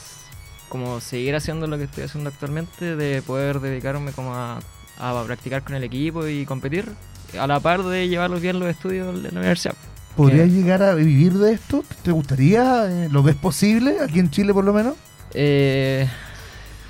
como 0.69 1.01
seguir 1.01 1.35
haciendo 1.35 1.65
lo 1.65 1.79
que 1.79 1.85
estoy 1.85 2.03
haciendo 2.03 2.29
actualmente, 2.29 2.95
de 2.95 3.23
poder 3.23 3.59
dedicarme 3.59 4.11
como 4.11 4.35
a, 4.35 4.59
a 4.99 5.23
practicar 5.25 5.63
con 5.63 5.73
el 5.73 5.83
equipo 5.83 6.27
y 6.27 6.45
competir, 6.45 6.91
a 7.39 7.47
la 7.47 7.59
par 7.59 7.81
de 7.83 8.07
llevarlos 8.07 8.39
bien 8.39 8.59
los 8.59 8.69
estudios 8.69 9.23
de 9.23 9.31
la 9.31 9.39
universidad. 9.39 9.73
¿Podrías 10.15 10.49
llegar 10.49 10.83
a 10.83 10.93
vivir 10.93 11.33
de 11.33 11.53
esto? 11.53 11.83
¿Te 12.03 12.11
gustaría? 12.11 12.85
Eh, 12.87 13.09
¿Lo 13.11 13.23
ves 13.23 13.35
posible 13.35 13.97
aquí 13.99 14.19
en 14.19 14.29
Chile 14.29 14.53
por 14.53 14.63
lo 14.63 14.73
menos? 14.73 14.95
Eh, 15.33 16.07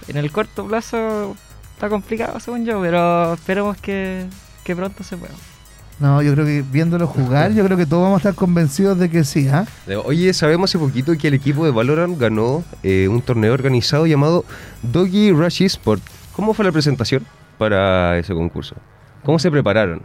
en 0.09 0.17
el 0.17 0.29
corto 0.31 0.67
plazo 0.67 1.37
está 1.73 1.87
complicado 1.87 2.39
según 2.41 2.65
yo, 2.65 2.81
pero 2.81 3.33
esperemos 3.33 3.77
que, 3.77 4.25
que 4.65 4.75
pronto 4.75 5.03
se 5.05 5.15
pueda. 5.15 5.33
No, 5.99 6.21
yo 6.21 6.33
creo 6.33 6.45
que 6.45 6.61
viéndolo 6.61 7.07
jugar, 7.07 7.53
yo 7.53 7.65
creo 7.65 7.75
que 7.75 7.87
todos 7.87 8.03
vamos 8.03 8.17
a 8.17 8.29
estar 8.29 8.35
convencidos 8.35 8.99
de 8.99 9.09
que 9.09 9.23
sí, 9.23 9.47
¿ah? 9.47 9.65
Oye, 10.05 10.31
sabemos 10.33 10.69
hace 10.69 10.77
poquito 10.77 11.17
que 11.17 11.27
el 11.27 11.33
equipo 11.33 11.65
de 11.65 11.71
Valorant 11.71 12.19
ganó 12.19 12.63
eh, 12.83 13.07
un 13.09 13.21
torneo 13.21 13.53
organizado 13.53 14.05
llamado 14.05 14.45
Doggy 14.83 15.31
Rush 15.31 15.63
Esport. 15.63 16.03
¿Cómo 16.33 16.53
fue 16.53 16.65
la 16.65 16.71
presentación 16.71 17.25
para 17.57 18.19
ese 18.19 18.33
concurso? 18.35 18.75
¿Cómo 19.23 19.39
se 19.39 19.49
prepararon? 19.49 20.03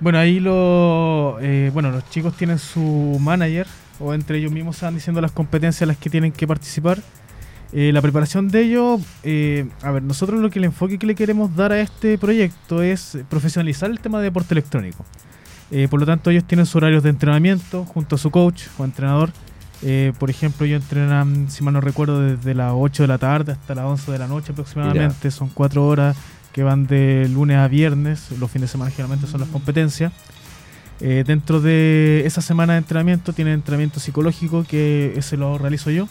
Bueno, 0.00 0.18
ahí 0.18 0.40
lo, 0.40 1.36
eh, 1.42 1.70
bueno, 1.74 1.90
los 1.90 2.08
chicos 2.08 2.34
tienen 2.34 2.58
su 2.58 3.18
manager, 3.20 3.66
o 3.98 4.14
entre 4.14 4.38
ellos 4.38 4.50
mismos 4.50 4.78
se 4.78 4.86
van 4.86 4.94
diciendo 4.94 5.20
las 5.20 5.32
competencias 5.32 5.82
a 5.82 5.86
las 5.86 5.98
que 5.98 6.08
tienen 6.08 6.32
que 6.32 6.46
participar. 6.46 6.98
Eh, 7.72 7.92
la 7.92 8.02
preparación 8.02 8.48
de 8.48 8.62
ellos, 8.62 9.00
eh, 9.22 9.68
a 9.82 9.90
ver, 9.92 10.02
nosotros 10.02 10.40
lo 10.40 10.50
que 10.50 10.58
el 10.58 10.64
enfoque 10.64 10.98
que 10.98 11.06
le 11.06 11.14
queremos 11.14 11.54
dar 11.54 11.72
a 11.72 11.80
este 11.80 12.18
proyecto 12.18 12.82
es 12.82 13.18
profesionalizar 13.28 13.90
el 13.90 14.00
tema 14.00 14.18
de 14.18 14.24
deporte 14.24 14.54
electrónico. 14.54 15.04
Eh, 15.70 15.86
por 15.88 16.00
lo 16.00 16.06
tanto, 16.06 16.30
ellos 16.30 16.44
tienen 16.44 16.66
sus 16.66 16.76
horarios 16.76 17.02
de 17.02 17.10
entrenamiento 17.10 17.84
junto 17.84 18.16
a 18.16 18.18
su 18.18 18.30
coach 18.30 18.64
o 18.78 18.84
entrenador. 18.84 19.30
Eh, 19.82 20.12
por 20.18 20.28
ejemplo, 20.30 20.66
ellos 20.66 20.82
entrenan, 20.82 21.50
si 21.50 21.62
mal 21.62 21.74
no 21.74 21.80
recuerdo, 21.80 22.20
desde 22.20 22.54
las 22.54 22.72
8 22.74 23.04
de 23.04 23.06
la 23.06 23.18
tarde 23.18 23.52
hasta 23.52 23.74
las 23.74 23.84
11 23.84 24.12
de 24.12 24.18
la 24.18 24.26
noche 24.26 24.52
aproximadamente. 24.52 25.30
Son 25.30 25.48
4 25.48 25.86
horas 25.86 26.16
que 26.52 26.62
van 26.62 26.86
de 26.86 27.28
lunes 27.32 27.56
a 27.56 27.68
viernes. 27.68 28.30
Los 28.38 28.50
fines 28.50 28.68
de 28.68 28.72
semana 28.72 28.90
generalmente 28.90 29.26
son 29.26 29.40
las 29.40 29.48
competencias. 29.48 30.12
Eh, 31.00 31.24
dentro 31.26 31.60
de 31.60 32.24
esa 32.26 32.42
semana 32.42 32.74
de 32.74 32.80
entrenamiento 32.80 33.32
tienen 33.32 33.54
entrenamiento 33.54 34.00
psicológico 34.00 34.64
que 34.68 35.14
ese 35.16 35.38
lo 35.38 35.56
realizo 35.56 35.90
yo, 35.90 36.08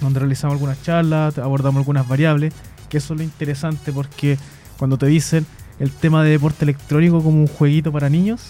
donde 0.00 0.20
realizamos 0.20 0.54
algunas 0.54 0.82
charlas, 0.82 1.38
abordamos 1.38 1.80
algunas 1.80 2.06
variables, 2.08 2.52
que 2.88 2.98
eso 2.98 3.14
es 3.14 3.18
lo 3.18 3.24
interesante 3.24 3.92
porque 3.92 4.38
cuando 4.78 4.96
te 4.98 5.06
dicen 5.06 5.44
el 5.80 5.90
tema 5.90 6.22
de 6.24 6.30
deporte 6.30 6.64
electrónico 6.64 7.22
como 7.22 7.40
un 7.40 7.46
jueguito 7.46 7.92
para 7.92 8.08
niños, 8.08 8.40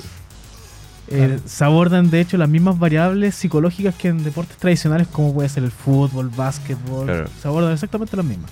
eh, 1.11 1.39
se 1.47 1.65
abordan 1.65 2.11
de 2.11 2.21
hecho 2.21 2.37
las 2.37 2.49
mismas 2.51 2.79
variables 2.79 3.35
psicológicas 3.35 3.95
que 3.95 4.09
en 4.09 4.23
deportes 4.25 4.57
tradicionales 4.59 5.09
como 5.09 5.33
puede 5.33 5.49
ser 5.49 5.65
el 5.65 5.71
fútbol, 5.71 6.29
básquetbol, 6.29 7.07
Claro. 7.07 7.29
se 7.41 7.49
abordan 7.49 7.73
exactamente 7.73 8.17
las 8.17 8.27
mismas. 8.27 8.51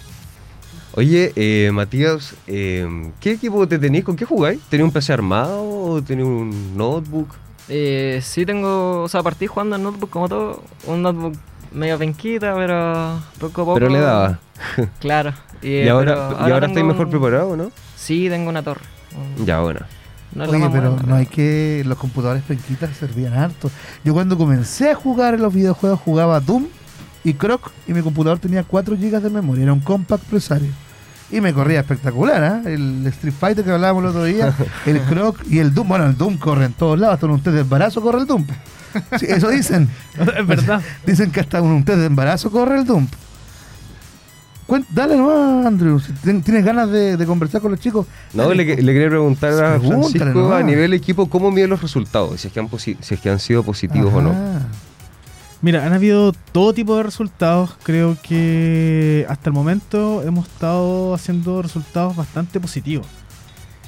Oye, 0.94 1.32
eh, 1.36 1.70
Matías, 1.74 2.34
eh, 2.46 3.12
¿qué 3.20 3.32
equipo 3.32 3.68
te 3.68 3.78
tenéis? 3.78 4.02
¿Con 4.04 4.16
qué 4.16 4.24
jugáis? 4.24 4.58
¿Tenéis 4.70 4.86
un 4.86 4.92
PC 4.92 5.12
armado 5.12 5.62
o 5.62 6.00
tenéis 6.02 6.26
un 6.26 6.74
notebook? 6.74 7.28
Eh, 7.68 8.20
sí 8.22 8.46
tengo, 8.46 9.02
o 9.02 9.08
sea, 9.08 9.22
partí 9.22 9.46
jugando 9.46 9.76
en 9.76 9.82
notebook 9.82 10.08
como 10.08 10.28
todo, 10.28 10.62
un 10.86 11.02
notebook 11.02 11.34
medio 11.76 11.98
penquita, 11.98 12.54
pero 12.54 13.20
poco 13.38 13.62
a 13.62 13.64
poco. 13.64 13.74
Pero 13.74 13.88
le 13.90 14.00
daba. 14.00 14.38
Claro. 15.00 15.32
Y, 15.62 15.68
y 15.68 15.72
eh, 15.78 15.90
ahora, 15.90 16.28
pero 16.30 16.48
y 16.48 16.52
ahora 16.52 16.66
estáis 16.66 16.84
mejor 16.86 17.06
un- 17.06 17.10
preparados, 17.10 17.56
¿no? 17.56 17.70
Sí, 17.96 18.28
tengo 18.28 18.48
una 18.50 18.62
torre. 18.62 18.82
Un- 19.38 19.46
Ya, 19.46 19.60
bueno. 19.60 19.80
no 20.34 20.44
Oye, 20.44 20.68
pero 20.72 20.96
no 21.06 21.14
hay 21.14 21.26
que. 21.26 21.82
Los 21.86 21.98
computadores 21.98 22.42
penquitas 22.42 22.96
servían 22.96 23.34
harto. 23.34 23.70
Yo 24.04 24.12
cuando 24.14 24.36
comencé 24.36 24.90
a 24.90 24.94
jugar 24.94 25.34
en 25.34 25.42
los 25.42 25.52
videojuegos 25.54 26.00
jugaba 26.00 26.40
Doom 26.40 26.66
y 27.24 27.34
Croc 27.34 27.70
y 27.86 27.92
mi 27.92 28.02
computador 28.02 28.38
tenía 28.38 28.62
4 28.64 28.96
GB 28.96 29.20
de 29.20 29.30
memoria. 29.30 29.64
Era 29.64 29.72
un 29.72 29.80
compact 29.80 30.24
presario. 30.24 30.70
Y 31.30 31.40
me 31.40 31.52
corría 31.52 31.80
espectacular, 31.80 32.44
¿ah? 32.44 32.62
El 32.64 33.04
Street 33.08 33.34
Fighter 33.38 33.64
que 33.64 33.72
hablábamos 33.72 34.04
el 34.04 34.10
otro 34.10 34.24
día, 34.24 34.54
el 34.86 35.00
Croc 35.02 35.40
y 35.50 35.58
el 35.58 35.74
Doom. 35.74 35.88
Bueno, 35.88 36.06
el 36.06 36.16
Doom 36.16 36.36
corre 36.38 36.66
en 36.66 36.72
todos 36.72 36.98
lados. 36.98 37.14
Hasta 37.14 37.26
en 37.26 37.32
un 37.32 37.40
test 37.40 37.54
de 37.54 37.60
embarazo 37.62 38.00
corre 38.00 38.20
el 38.20 38.26
Doom. 38.26 38.46
Sí, 39.18 39.26
eso 39.28 39.48
dicen. 39.48 39.88
es 40.38 40.46
verdad. 40.46 40.80
Dicen 41.06 41.30
que 41.30 41.40
hasta 41.40 41.60
un 41.62 41.84
test 41.84 41.98
de 41.98 42.06
embarazo 42.06 42.50
corre 42.50 42.78
el. 42.80 42.86
Cuen- 44.66 44.84
Dale 44.90 45.16
nomás, 45.16 45.64
Andrew. 45.66 46.00
Si 46.00 46.12
tienes 46.42 46.64
ganas 46.64 46.90
de, 46.90 47.16
de 47.16 47.26
conversar 47.26 47.60
con 47.60 47.70
los 47.70 47.80
chicos. 47.80 48.06
No, 48.34 48.52
le, 48.52 48.64
le 48.64 48.74
quería 48.92 49.08
preguntar 49.08 49.52
a 49.52 49.78
Francisco 49.80 50.24
nomás. 50.24 50.60
a 50.60 50.64
nivel 50.64 50.92
equipo 50.92 51.28
cómo 51.30 51.50
miden 51.52 51.70
los 51.70 51.80
resultados, 51.82 52.40
si 52.40 52.48
es 52.48 52.52
que 52.52 52.60
han, 52.60 52.68
si 52.78 52.96
es 53.08 53.20
que 53.20 53.30
han 53.30 53.38
sido 53.38 53.62
positivos 53.62 54.12
o 54.12 54.22
no. 54.22 54.34
Mira, 55.62 55.86
han 55.86 55.92
habido 55.92 56.32
todo 56.52 56.74
tipo 56.74 56.96
de 56.96 57.04
resultados. 57.04 57.76
Creo 57.82 58.16
que 58.22 59.24
hasta 59.28 59.50
el 59.50 59.54
momento 59.54 60.22
hemos 60.22 60.46
estado 60.48 61.14
haciendo 61.14 61.62
resultados 61.62 62.16
bastante 62.16 62.58
positivos. 62.60 63.06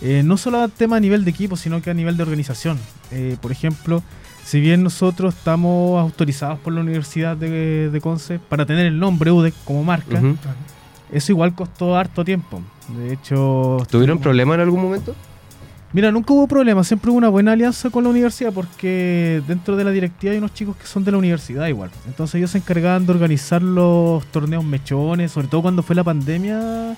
Eh, 0.00 0.22
no 0.24 0.36
solo 0.36 0.60
a 0.62 0.68
tema 0.68 0.96
a 0.96 1.00
nivel 1.00 1.24
de 1.24 1.30
equipo, 1.32 1.56
sino 1.56 1.82
que 1.82 1.90
a 1.90 1.94
nivel 1.94 2.16
de 2.16 2.22
organización. 2.22 2.78
Eh, 3.10 3.36
por 3.40 3.50
ejemplo, 3.50 4.02
si 4.48 4.60
bien 4.60 4.82
nosotros 4.82 5.34
estamos 5.34 6.00
autorizados 6.00 6.58
por 6.60 6.72
la 6.72 6.80
Universidad 6.80 7.36
de, 7.36 7.90
de 7.90 8.00
Conce 8.00 8.38
para 8.38 8.64
tener 8.64 8.86
el 8.86 8.98
nombre 8.98 9.30
UDEC 9.30 9.52
como 9.66 9.84
marca, 9.84 10.22
eso 11.12 11.32
igual 11.32 11.54
costó 11.54 11.94
harto 11.94 12.24
tiempo. 12.24 12.62
De 12.96 13.12
hecho, 13.12 13.76
¿Tuvieron 13.90 14.18
problemas 14.18 14.54
en 14.54 14.60
algún 14.62 14.80
momento? 14.80 15.14
Mira, 15.92 16.10
nunca 16.10 16.32
hubo 16.32 16.48
problema, 16.48 16.82
siempre 16.82 17.10
hubo 17.10 17.18
una 17.18 17.28
buena 17.28 17.52
alianza 17.52 17.90
con 17.90 18.04
la 18.04 18.08
universidad 18.08 18.50
porque 18.54 19.42
dentro 19.46 19.76
de 19.76 19.84
la 19.84 19.90
directiva 19.90 20.32
hay 20.32 20.38
unos 20.38 20.54
chicos 20.54 20.78
que 20.78 20.86
son 20.86 21.04
de 21.04 21.12
la 21.12 21.18
universidad 21.18 21.66
igual. 21.66 21.90
Entonces 22.06 22.36
ellos 22.36 22.50
se 22.50 22.56
encargaban 22.56 23.04
de 23.04 23.12
organizar 23.12 23.60
los 23.62 24.24
torneos 24.28 24.64
mechones, 24.64 25.30
sobre 25.30 25.48
todo 25.48 25.60
cuando 25.60 25.82
fue 25.82 25.94
la 25.94 26.04
pandemia, 26.04 26.96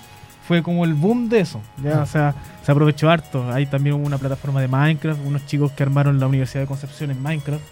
fue 0.50 0.64
como 0.64 0.84
el 0.84 0.94
boom 0.94 1.28
de 1.28 1.38
eso. 1.38 1.60
Ya, 1.80 2.02
o 2.02 2.06
sea, 2.06 2.34
se 2.66 2.72
aprovechó 2.72 3.08
harto. 3.08 3.48
Hay 3.52 3.66
también 3.66 3.94
una 3.94 4.18
plataforma 4.18 4.60
de 4.60 4.66
Minecraft, 4.66 5.20
unos 5.24 5.46
chicos 5.46 5.70
que 5.70 5.84
armaron 5.84 6.18
la 6.18 6.26
Universidad 6.26 6.62
de 6.62 6.66
Concepción 6.66 7.12
en 7.12 7.22
Minecraft. 7.22 7.62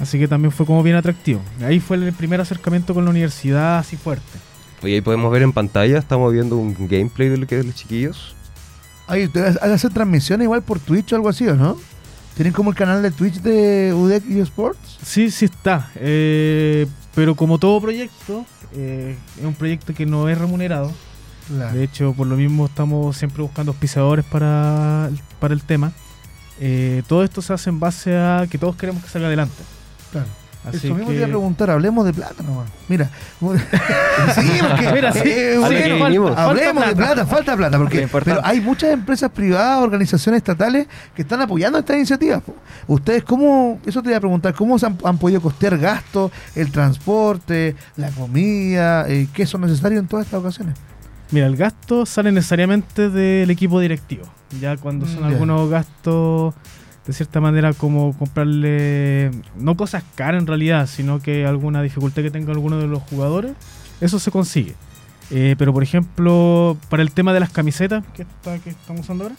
Así 0.00 0.18
que 0.18 0.26
también 0.26 0.50
fue 0.50 0.66
como 0.66 0.82
bien 0.82 0.96
atractivo. 0.96 1.40
Ahí 1.64 1.78
fue 1.78 1.98
el 1.98 2.12
primer 2.14 2.40
acercamiento 2.40 2.94
con 2.94 3.04
la 3.04 3.12
universidad 3.12 3.78
así 3.78 3.96
fuerte. 3.96 4.24
Oye, 4.82 4.94
ahí 4.94 5.00
podemos 5.02 5.30
ver 5.30 5.42
en 5.42 5.52
pantalla, 5.52 5.98
estamos 5.98 6.32
viendo 6.32 6.56
un 6.56 6.74
gameplay 6.88 7.28
de 7.28 7.36
lo 7.36 7.46
que 7.46 7.60
es 7.60 7.64
los 7.64 7.76
chiquillos. 7.76 8.34
Ay, 9.06 9.26
ustedes 9.26 9.56
hacen 9.62 9.92
transmisiones 9.92 10.46
igual 10.46 10.62
por 10.62 10.80
Twitch 10.80 11.12
o 11.12 11.14
algo 11.14 11.28
así, 11.28 11.46
¿o 11.46 11.54
no? 11.54 11.76
¿Tienen 12.34 12.52
como 12.52 12.70
el 12.70 12.76
canal 12.76 13.04
de 13.04 13.12
Twitch 13.12 13.40
de 13.40 13.94
UDEC 13.94 14.28
eSports? 14.30 14.98
Sí, 15.00 15.30
sí 15.30 15.44
está. 15.44 15.92
Eh, 15.94 16.88
pero 17.14 17.36
como 17.36 17.58
todo 17.58 17.80
proyecto, 17.80 18.44
eh, 18.74 19.16
es 19.38 19.44
un 19.44 19.54
proyecto 19.54 19.94
que 19.94 20.06
no 20.06 20.28
es 20.28 20.36
remunerado. 20.36 20.90
Claro. 21.48 21.76
De 21.76 21.84
hecho, 21.84 22.12
por 22.12 22.26
lo 22.26 22.36
mismo 22.36 22.66
estamos 22.66 23.16
siempre 23.16 23.42
buscando 23.42 23.72
auspiciadores 23.72 24.24
para, 24.24 25.06
el- 25.08 25.20
para 25.40 25.54
el 25.54 25.62
tema. 25.62 25.92
Eh, 26.60 27.02
todo 27.08 27.24
esto 27.24 27.42
se 27.42 27.52
hace 27.52 27.70
en 27.70 27.80
base 27.80 28.16
a 28.16 28.46
que 28.48 28.58
todos 28.58 28.76
queremos 28.76 29.02
que 29.02 29.10
salga 29.10 29.26
adelante. 29.28 29.54
Claro. 30.12 30.26
Así 30.64 30.76
Eso 30.76 30.94
mismo 30.94 31.08
que- 31.08 31.14
te 31.14 31.16
iba 31.16 31.24
a 31.26 31.28
preguntar, 31.28 31.70
hablemos 31.70 32.04
de 32.04 32.12
plata 32.12 32.40
nomás. 32.44 32.68
Mira. 32.86 33.10
sí, 33.40 34.60
porque. 34.60 34.92
Mira, 34.94 35.12
sí, 35.12 35.20
eh, 35.24 35.52
sí, 35.54 35.58
bueno, 35.58 35.76
que 35.76 35.92
vinimos. 36.04 36.28
falta 36.30 36.44
Hablemos 36.50 36.86
de 36.86 36.94
plata. 36.96 37.26
falta 37.26 37.56
plata, 37.56 37.78
porque 37.78 38.08
pero 38.24 38.40
hay 38.44 38.60
muchas 38.60 38.90
empresas 38.92 39.30
privadas, 39.32 39.82
organizaciones 39.82 40.38
estatales 40.38 40.86
que 41.16 41.22
están 41.22 41.40
apoyando 41.40 41.78
estas 41.80 41.96
iniciativas. 41.96 42.42
Ustedes, 42.86 43.24
¿cómo, 43.24 43.80
eso 43.84 44.00
te 44.02 44.10
iba 44.10 44.18
a 44.18 44.20
preguntar, 44.20 44.54
cómo 44.54 44.78
se 44.78 44.86
han, 44.86 44.96
han 45.04 45.18
podido 45.18 45.40
costear 45.40 45.76
gastos, 45.78 46.30
el 46.54 46.70
transporte, 46.70 47.74
la 47.96 48.10
comida, 48.10 49.08
eh, 49.08 49.26
qué 49.34 49.46
son 49.46 49.62
necesarios 49.62 50.00
en 50.00 50.06
todas 50.06 50.26
estas 50.26 50.38
ocasiones? 50.38 50.76
Mira, 51.32 51.46
el 51.46 51.56
gasto 51.56 52.06
sale 52.06 52.30
necesariamente 52.30 53.08
del 53.10 53.50
equipo 53.50 53.80
directivo. 53.80 54.24
Ya 54.60 54.76
cuando 54.76 55.06
son 55.06 55.22
Mm, 55.22 55.24
algunos 55.24 55.68
gastos, 55.70 56.54
de 57.06 57.12
cierta 57.12 57.40
manera, 57.40 57.72
como 57.72 58.16
comprarle, 58.16 59.30
no 59.56 59.76
cosas 59.76 60.04
caras 60.14 60.40
en 60.40 60.46
realidad, 60.46 60.86
sino 60.86 61.20
que 61.20 61.46
alguna 61.46 61.82
dificultad 61.82 62.22
que 62.22 62.30
tenga 62.30 62.52
alguno 62.52 62.76
de 62.78 62.86
los 62.86 63.02
jugadores, 63.02 63.52
eso 64.00 64.18
se 64.18 64.30
consigue. 64.30 64.74
Eh, 65.30 65.54
pero, 65.58 65.72
por 65.72 65.82
ejemplo, 65.82 66.76
para 66.90 67.02
el 67.02 67.10
tema 67.12 67.32
de 67.32 67.40
las 67.40 67.50
camisetas 67.50 68.04
que, 68.14 68.22
está- 68.22 68.58
que 68.58 68.70
estamos 68.70 69.00
usando 69.02 69.24
ahora, 69.24 69.36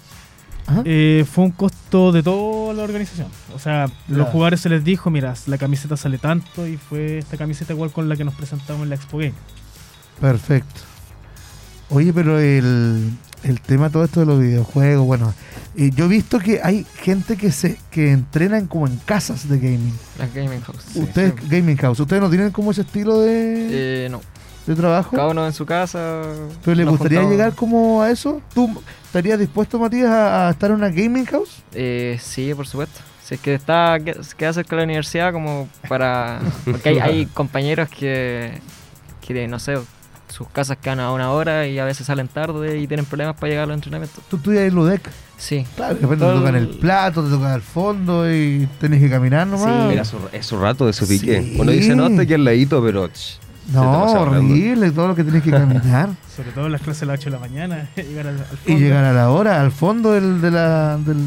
eh, 0.86 1.25
fue 1.32 1.43
un 1.43 1.51
costo 1.51 2.12
de 2.12 2.23
toda 2.23 2.73
la 2.73 2.84
organización. 2.84 3.27
O 3.53 3.60
sea, 3.60 3.86
los 4.08 4.27
jugadores 4.29 4.62
se 4.62 4.69
les 4.69 4.84
dijo, 4.84 5.12
mira, 5.12 5.36
la 5.45 5.58
camiseta 5.60 5.95
sale 5.95 6.17
tanto 6.17 6.65
y 6.67 6.77
fue 6.77 7.19
esta 7.19 7.38
camiseta 7.38 7.73
igual 7.73 7.91
con 7.91 8.10
la 8.10 8.15
que 8.15 8.23
nos 8.23 8.34
presentamos 8.34 8.82
en 8.84 8.89
la 8.89 8.95
Expo 8.95 9.19
Game. 9.19 9.34
Perfecto. 10.19 10.82
Oye, 11.93 12.12
pero 12.13 12.39
el, 12.39 13.12
el 13.43 13.62
tema 13.62 13.89
todo 13.89 14.03
esto 14.03 14.19
de 14.21 14.25
los 14.25 14.39
videojuegos, 14.39 15.06
bueno, 15.06 15.34
eh, 15.77 15.91
yo 15.93 16.06
he 16.06 16.08
visto 16.08 16.39
que 16.39 16.60
hay 16.63 16.86
gente 16.95 17.38
que 17.38 17.51
se 17.51 17.77
que 17.91 18.12
entrenan 18.12 18.67
como 18.67 18.88
en 18.88 18.97
casas 18.97 19.47
de 19.47 19.58
gaming. 19.60 19.93
Las 20.17 20.34
Gaming 20.34 20.62
House. 20.62 20.84
sí. 20.91 20.99
Ustedes, 20.99 21.34
gaming 21.49 21.77
house, 21.77 21.99
¿ustedes 21.99 22.21
no 22.21 22.29
tienen 22.29 22.51
como 22.51 22.71
ese 22.71 22.82
estilo 22.82 23.19
de, 23.21 24.06
Eh, 24.06 24.10
no, 24.10 24.21
de 24.65 24.75
trabajo? 24.75 25.15
cada 25.15 25.27
uno 25.29 25.45
en 25.45 25.53
su 25.53 25.65
casa. 25.65 26.21
¿Pero 26.65 26.77
nos 26.82 26.89
gustaría 26.91 27.19
juntamos- 27.19 27.32
llegar 27.32 27.53
como 27.56 28.01
a 28.01 28.10
eso? 28.12 28.41
¿Tú 28.53 28.82
estarías 29.06 29.38
dispuesto, 29.39 29.77
Matías, 29.79 30.10
a, 30.10 30.47
a 30.47 30.51
estar 30.51 30.71
en 30.71 30.77
una 30.77 30.89
gaming 30.89 31.25
house? 31.25 31.62
Eh, 31.73 32.17
sí, 32.21 32.53
por 32.56 32.65
supuesto. 32.67 32.99
Si 33.23 33.36
es 33.36 33.39
que 33.39 33.53
está 33.53 33.99
que- 34.03 34.17
queda 34.38 34.51
cerca 34.53 34.75
de 34.75 34.82
la 34.82 34.86
universidad, 34.86 35.32
como 35.32 35.69
para. 35.88 36.39
Porque 36.65 36.89
hay, 36.89 36.99
hay 36.99 37.25
compañeros 37.27 37.88
que, 37.89 38.60
que, 39.25 39.47
no 39.47 39.60
sé, 39.60 39.75
sus 40.34 40.48
casas 40.50 40.78
quedan 40.82 41.00
a 41.00 41.12
una 41.12 41.32
hora 41.32 41.67
y 41.67 41.78
a 41.80 41.86
veces 41.86 42.08
salen 42.08 42.28
tarde 42.28 42.80
y 42.80 42.88
tienen 42.88 43.06
problemas 43.06 43.36
para 43.36 43.50
llegar 43.50 43.63
a 43.63 43.67
los 43.67 43.76
entrenamientos. 43.76 44.24
Tú 44.30 44.38
estudias 44.38 44.63
en 44.67 44.74
Ludec. 44.76 45.10
Sí. 45.38 45.65
Claro, 45.76 45.96
de 45.96 46.02
repente 46.02 46.26
te 46.26 46.32
tocan 46.34 46.56
el 46.56 46.67
plato, 46.69 47.24
te 47.24 47.30
tocan 47.30 47.54
el 47.54 47.62
fondo 47.62 48.30
y 48.32 48.67
tenés 48.80 49.00
que 49.02 49.10
caminar 49.10 49.46
nomás. 49.48 49.88
Sí. 49.89 49.93
Era 49.93 50.06
su, 50.06 50.17
es 50.32 50.46
su 50.46 50.60
rato 50.60 50.86
de 50.88 50.93
su 50.93 51.08
pique. 51.08 51.41
Sí. 51.41 51.58
Uno 51.60 51.72
dice, 51.72 51.96
no, 51.96 52.08
está 52.08 52.24
aquí 52.24 52.34
al 52.34 52.43
ladito, 52.46 52.84
pero... 52.84 53.08
ch, 53.10 53.39
no, 53.72 54.04
horrible 54.12 54.91
todo 54.91 55.10
lo 55.10 55.15
que 55.15 55.24
tienes 55.24 55.43
que 55.43 55.52
caminar. 55.52 56.10
Sobre 56.36 56.52
todo 56.52 56.65
en 56.65 56.72
las 56.72 56.82
clases 56.82 57.04
a 57.04 57.06
las 57.06 57.19
8 57.19 57.30
de 57.30 57.32
la 57.36 57.39
mañana, 57.39 57.89
llegar 57.96 58.28
al, 58.28 58.36
al 58.39 58.41
y 58.41 58.58
fondo. 58.72 58.80
llegar 58.80 59.04
a 59.06 59.13
la 59.13 59.30
hora, 59.30 59.62
al 59.62 59.72
fondo 59.72 60.12
del, 60.13 60.41
de 60.41 60.52
la, 60.52 60.98
del... 60.98 61.17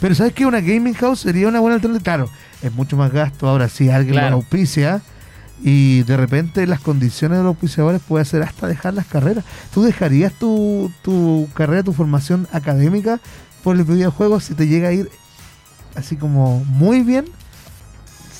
Pero 0.00 0.14
¿sabes 0.14 0.32
qué? 0.34 0.46
Una 0.46 0.60
gaming 0.60 0.94
house 0.94 1.20
sería 1.20 1.48
una 1.48 1.58
buena 1.60 1.74
alternativa. 1.74 2.04
Claro, 2.04 2.30
es 2.62 2.72
mucho 2.72 2.96
más 2.96 3.10
gasto. 3.12 3.48
Ahora, 3.48 3.68
si 3.68 3.88
alguien 3.90 4.14
Claro. 4.14 4.30
lo 4.30 4.36
auspicia 4.36 5.00
y 5.62 6.02
de 6.02 6.16
repente 6.16 6.66
las 6.66 6.80
condiciones 6.80 7.38
de 7.38 7.44
los 7.44 7.50
auspiciadores 7.50 8.00
puede 8.06 8.24
ser 8.24 8.42
hasta 8.42 8.66
dejar 8.66 8.94
las 8.94 9.06
carreras. 9.06 9.44
¿Tú 9.72 9.82
dejarías 9.82 10.32
tu, 10.32 10.90
tu 11.02 11.48
carrera, 11.54 11.82
tu 11.82 11.92
formación 11.92 12.46
académica 12.52 13.20
por 13.62 13.76
el 13.76 13.84
videojuego 13.84 14.40
si 14.40 14.54
te 14.54 14.66
llega 14.66 14.88
a 14.88 14.92
ir 14.92 15.10
así 15.94 16.16
como 16.16 16.64
muy 16.64 17.02
bien? 17.02 17.26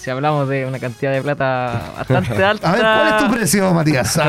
Si 0.01 0.11
hablamos 0.11 0.49
de 0.49 0.67
una 0.67 0.79
cantidad 0.79 1.13
de 1.13 1.23
plata 1.23 1.95
bastante 1.97 2.45
alta. 2.45 2.69
A 2.71 2.73
ver, 2.73 2.81
¿cuál 2.83 3.09
es 3.09 3.19
tu 3.25 3.37
precio, 3.37 3.75
Matías? 3.75 4.17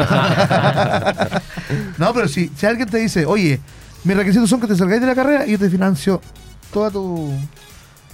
no, 1.97 2.13
pero 2.13 2.27
si, 2.27 2.51
si 2.55 2.65
alguien 2.65 2.89
te 2.89 2.97
dice, 2.97 3.25
oye, 3.25 3.59
mis 4.03 4.17
requisitos 4.17 4.49
son 4.49 4.59
que 4.59 4.67
te 4.67 4.75
salgáis 4.75 5.01
de 5.01 5.07
la 5.07 5.15
carrera 5.15 5.45
y 5.45 5.51
yo 5.51 5.59
te 5.59 5.69
financio 5.69 6.19
toda 6.73 6.89
tu... 6.89 7.31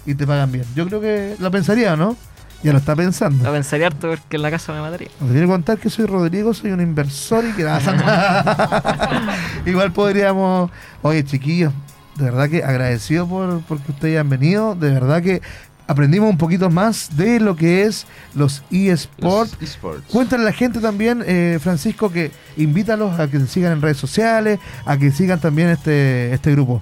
y 0.05 0.15
te 0.15 0.27
pagan 0.27 0.51
bien. 0.51 0.65
Yo 0.75 0.87
creo 0.87 0.99
que 0.99 1.35
lo 1.39 1.51
pensaría, 1.51 1.95
¿no? 1.95 2.17
Ya 2.63 2.71
lo 2.71 2.77
está 2.77 2.95
pensando. 2.95 3.43
Lo 3.43 3.51
pensaría 3.51 3.87
harto 3.87 4.09
porque 4.09 4.37
en 4.37 4.41
la 4.41 4.49
casa 4.49 4.71
me 4.71 4.79
mataría. 4.79 5.09
Te 5.09 5.31
quiero 5.31 5.47
contar 5.47 5.77
que 5.77 5.89
soy 5.89 6.05
Rodrigo, 6.05 6.53
soy 6.53 6.71
un 6.71 6.79
inversor 6.79 7.43
y 7.45 7.51
que 7.51 7.63
Igual 9.65 9.91
podríamos. 9.91 10.71
Oye, 11.01 11.25
chiquillos, 11.25 11.73
de 12.15 12.23
verdad 12.23 12.49
que 12.49 12.63
agradecido 12.63 13.27
por 13.27 13.61
porque 13.63 13.91
ustedes 13.91 14.19
han 14.19 14.29
venido. 14.29 14.75
De 14.75 14.91
verdad 14.91 15.21
que 15.21 15.41
aprendimos 15.87 16.29
un 16.29 16.37
poquito 16.37 16.69
más 16.69 17.17
de 17.17 17.41
lo 17.41 17.57
que 17.57 17.83
es 17.83 18.07
los 18.33 18.63
eSports. 18.71 19.57
Esports. 19.61 20.05
Cuéntale 20.09 20.43
a 20.43 20.45
la 20.45 20.53
gente 20.53 20.79
también, 20.79 21.21
eh, 21.25 21.59
Francisco, 21.61 22.11
que 22.11 22.31
invítalos 22.55 23.19
a 23.19 23.27
que 23.27 23.39
se 23.39 23.47
sigan 23.47 23.73
en 23.73 23.81
redes 23.81 23.97
sociales, 23.97 24.59
a 24.85 24.97
que 24.97 25.11
sigan 25.11 25.41
también 25.41 25.69
este, 25.69 26.33
este 26.33 26.51
grupo. 26.51 26.81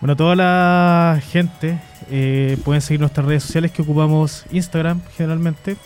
Bueno, 0.00 0.16
toda 0.16 0.36
la 0.36 1.20
gente 1.30 1.80
eh, 2.14 2.58
pueden 2.62 2.82
seguir 2.82 3.00
nuestras 3.00 3.26
redes 3.26 3.42
sociales 3.42 3.70
que 3.70 3.80
ocupamos 3.80 4.44
Instagram 4.52 5.00
generalmente, 5.16 5.78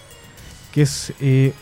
que 0.72 0.82
es 0.82 1.12
eh, 1.20 1.52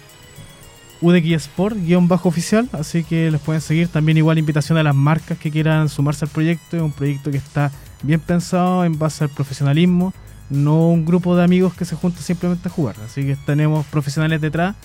UDXsport-oficial, 1.02 2.70
así 2.72 3.04
que 3.04 3.30
les 3.30 3.42
pueden 3.42 3.60
seguir. 3.60 3.88
También 3.88 4.16
igual 4.16 4.38
invitación 4.38 4.78
a 4.78 4.82
las 4.82 4.94
marcas 4.94 5.36
que 5.36 5.50
quieran 5.50 5.90
sumarse 5.90 6.24
al 6.24 6.30
proyecto, 6.30 6.78
es 6.78 6.82
un 6.82 6.92
proyecto 6.92 7.30
que 7.30 7.36
está 7.36 7.72
bien 8.02 8.20
pensado 8.20 8.86
en 8.86 8.98
base 8.98 9.24
al 9.24 9.28
profesionalismo, 9.28 10.14
no 10.48 10.88
un 10.88 11.04
grupo 11.04 11.36
de 11.36 11.44
amigos 11.44 11.74
que 11.74 11.84
se 11.84 11.94
junta 11.94 12.22
simplemente 12.22 12.70
a 12.70 12.72
jugar, 12.72 12.96
así 13.04 13.22
que 13.22 13.36
tenemos 13.44 13.84
profesionales 13.88 14.40
detrás 14.40 14.76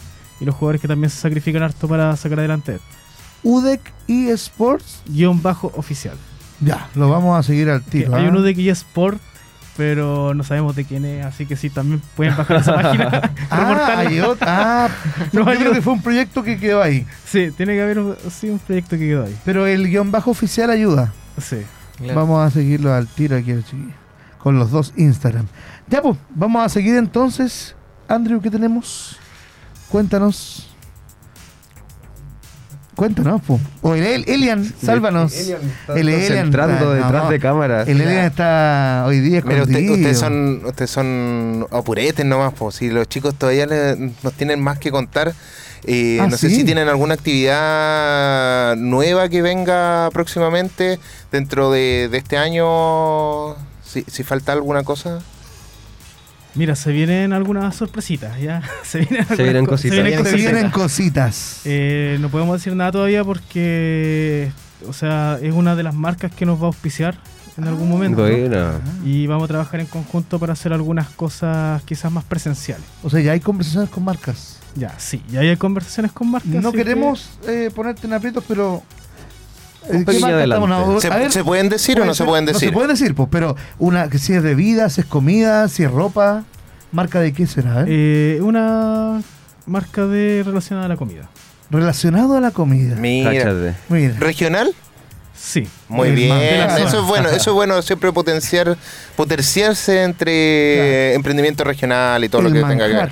y 0.42 0.46
los 0.46 0.56
jugadores 0.56 0.82
que 0.82 0.90
también 0.90 1.10
se 1.10 1.22
sacrifican 1.22 1.64
harto 1.64 1.88
para 1.88 2.14
sacar 2.18 2.40
adelante 2.40 2.76
esto. 2.76 2.88
UDEC 3.44 3.94
eSports, 4.10 5.04
guion 5.08 5.42
bajo 5.42 5.72
oficial. 5.78 6.18
ya, 6.60 6.90
lo 6.96 7.10
vamos 7.10 7.40
a 7.40 7.44
seguir 7.44 7.70
al 7.70 7.82
tiro. 7.82 8.14
hay 8.14 8.28
un 8.28 8.36
UDEC 8.36 8.58
Sport, 8.58 9.22
pero 9.80 10.34
no 10.34 10.44
sabemos 10.44 10.76
de 10.76 10.84
quién 10.84 11.06
es, 11.06 11.26
así 11.26 11.46
que 11.46 11.56
sí, 11.56 11.70
también 11.70 12.02
pueden 12.18 12.36
bajar 12.36 12.58
esa 12.58 12.76
página. 12.82 13.32
Ah, 13.50 13.96
hay 14.00 14.20
ah, 14.42 14.90
No, 15.32 15.46
yo 15.46 15.50
hay 15.52 15.58
creo 15.58 15.72
que 15.72 15.82
fue 15.82 15.94
un 15.94 16.02
proyecto 16.02 16.44
que 16.44 16.60
quedó 16.60 16.84
ahí. 16.84 17.08
Sí, 17.24 17.52
tiene 17.56 17.76
que 17.76 17.82
haber 17.82 18.00
un, 18.00 18.18
sí, 18.30 18.50
un 18.50 18.60
proyecto 18.60 18.98
que 18.98 19.08
quedó 19.08 19.24
ahí. 19.24 19.38
Pero 19.46 19.66
el 19.66 19.88
guion 19.88 20.12
bajo 20.12 20.32
oficial 20.32 20.70
ayuda. 20.70 21.14
Sí. 21.38 21.62
Claro. 21.98 22.14
Vamos 22.14 22.46
a 22.46 22.52
seguirlo 22.52 22.94
al 22.94 23.08
tiro 23.08 23.38
aquí, 23.38 23.54
con 24.38 24.60
los 24.60 24.70
dos 24.70 24.92
Instagram. 24.98 25.48
Ya, 25.88 26.02
pues, 26.02 26.18
vamos 26.36 26.66
a 26.66 26.68
seguir 26.68 26.98
entonces. 26.98 27.74
Andrew, 28.10 28.42
¿qué 28.42 28.52
tenemos? 28.52 29.16
Cuéntanos. 29.88 30.69
Cuéntanos, 33.00 33.42
pues. 33.48 33.62
O 33.82 33.96
el, 33.96 34.04
El- 34.04 34.26
Elian, 34.30 34.74
sálvanos. 34.84 35.34
El 35.34 36.10
Elian 36.10 36.38
Entrando 36.48 36.74
está- 36.94 37.06
detrás 37.08 37.24
no, 37.24 37.30
de 37.30 37.40
cámaras. 37.40 37.88
El 37.88 38.02
Elian 38.02 38.26
está 38.26 39.06
hoy 39.08 39.22
día 39.22 39.42
Mira, 39.46 39.64
usted- 39.64 39.90
ustedes 39.90 40.20
son 40.20 40.66
ustedes 40.66 40.92
son 40.92 41.66
apuretes 41.72 42.26
nomás, 42.26 42.54
pues 42.60 42.76
si 42.76 42.90
los 42.90 43.08
chicos 43.08 43.36
todavía 43.36 43.68
le- 43.68 43.96
nos 44.22 44.34
tienen 44.34 44.60
más 44.60 44.80
que 44.80 44.92
contar. 44.92 45.34
Eh, 45.86 46.18
Ah, 46.20 46.28
no 46.30 46.36
sé 46.36 46.50
si 46.50 46.66
tienen 46.66 46.90
alguna 46.90 47.14
actividad 47.14 48.76
nueva 48.76 49.30
que 49.30 49.42
venga 49.42 50.10
próximamente 50.12 51.00
dentro 51.32 51.72
de, 51.72 52.10
de 52.12 52.18
este 52.18 52.38
año. 52.38 53.56
Si, 53.82 54.04
si 54.12 54.24
falta 54.24 54.52
alguna 54.52 54.84
cosa. 54.84 55.20
Mira, 56.56 56.76
se 56.76 56.92
vienen 56.92 57.32
algunas 57.34 57.76
sorpresitas, 57.76 58.40
¿ya? 58.42 58.62
Se 58.84 59.00
vienen, 59.00 59.20
algunas 59.22 59.38
vienen 59.44 59.66
co- 59.66 59.72
cositas. 59.72 59.96
Se 59.98 60.04
vienen 60.04 60.26
Se 60.26 60.36
vienen 60.36 60.70
cositas. 60.72 61.62
Eh, 61.66 62.18
no 62.20 62.30
podemos 62.30 62.58
decir 62.60 62.76
nada 62.76 62.92
todavía 62.92 63.24
porque, 63.24 64.52
o 64.88 64.94
sea, 64.94 65.38
es 65.42 65.54
una 65.54 65.76
de 65.76 65.84
las 65.84 65.94
marcas 65.94 66.32
que 66.34 66.46
nos 66.46 66.58
va 66.60 66.64
a 66.64 66.68
auspiciar 66.68 67.18
en 67.58 67.68
algún 67.68 67.90
momento. 67.90 68.22
Buena. 68.22 68.80
Y 69.06 69.28
vamos 69.28 69.44
a 69.46 69.48
trabajar 69.48 69.80
en 69.80 69.86
conjunto 69.86 70.40
para 70.40 70.54
hacer 70.54 70.74
algunas 70.74 71.10
cosas 71.10 71.82
quizás 71.84 72.12
más 72.12 72.24
presenciales. 72.24 72.86
O 73.04 73.10
sea, 73.10 73.20
ya 73.22 73.34
hay 73.34 73.40
conversaciones 73.42 73.90
con 73.90 74.04
marcas. 74.04 74.58
Ya, 74.76 74.94
sí, 74.98 75.22
ya 75.30 75.42
hay 75.42 75.56
conversaciones 75.58 76.12
con 76.12 76.32
marcas. 76.32 76.50
No 76.52 76.72
que- 76.72 76.78
queremos 76.80 77.30
eh, 77.48 77.70
ponerte 77.76 78.08
en 78.08 78.14
aprietos, 78.14 78.44
pero. 78.48 78.84
¿Se, 79.90 81.08
A 81.08 81.18
ver, 81.18 81.32
se 81.32 81.44
pueden 81.44 81.70
decir 81.70 82.00
o 82.00 82.06
no 82.06 82.14
se 82.14 82.24
pueden 82.26 82.46
No 82.46 82.52
decir? 82.54 82.70
se 82.70 82.74
pueden 82.74 82.90
decir, 82.90 83.16
pues, 83.16 83.30
pero 83.32 83.56
una 83.78 84.10
que 84.10 84.20
si 84.20 84.34
es 84.34 84.42
bebida, 84.44 84.90
si 84.90 85.02
es 85.02 85.08
comida, 85.08 85.68
si 85.68 85.84
es 85.84 85.92
ropa, 85.92 86.44
marca 86.92 87.20
de 87.20 87.34
qué 87.34 87.48
será, 87.48 87.82
¿eh? 87.82 87.86
Eh, 87.88 88.40
una 88.42 89.22
marca 89.66 90.06
de 90.06 90.44
relacionada 90.46 90.86
a 90.86 90.90
la 90.90 90.98
comida. 90.98 91.30
Relacionado 91.72 92.36
a 92.36 92.42
la 92.42 92.52
comida. 92.52 92.96
Mira. 92.96 93.32
Cáchate. 93.32 93.76
Mira. 93.90 94.16
¿Regional? 94.20 94.74
Sí. 95.42 95.68
Muy 95.88 96.12
bien, 96.12 96.34
eso 96.86 97.00
es 97.00 97.06
bueno, 97.08 97.30
eso 97.30 97.50
es 97.52 97.54
bueno 97.56 97.82
siempre 97.82 98.12
potenciar, 98.12 98.78
potenciarse 99.16 100.04
entre 100.04 101.14
emprendimiento 101.16 101.64
regional 101.64 102.24
y 102.24 102.30
todo 102.30 102.42
lo 102.44 102.52
que 102.52 102.60
tenga 102.62 102.88
que 102.88 102.94
ver. 102.94 103.10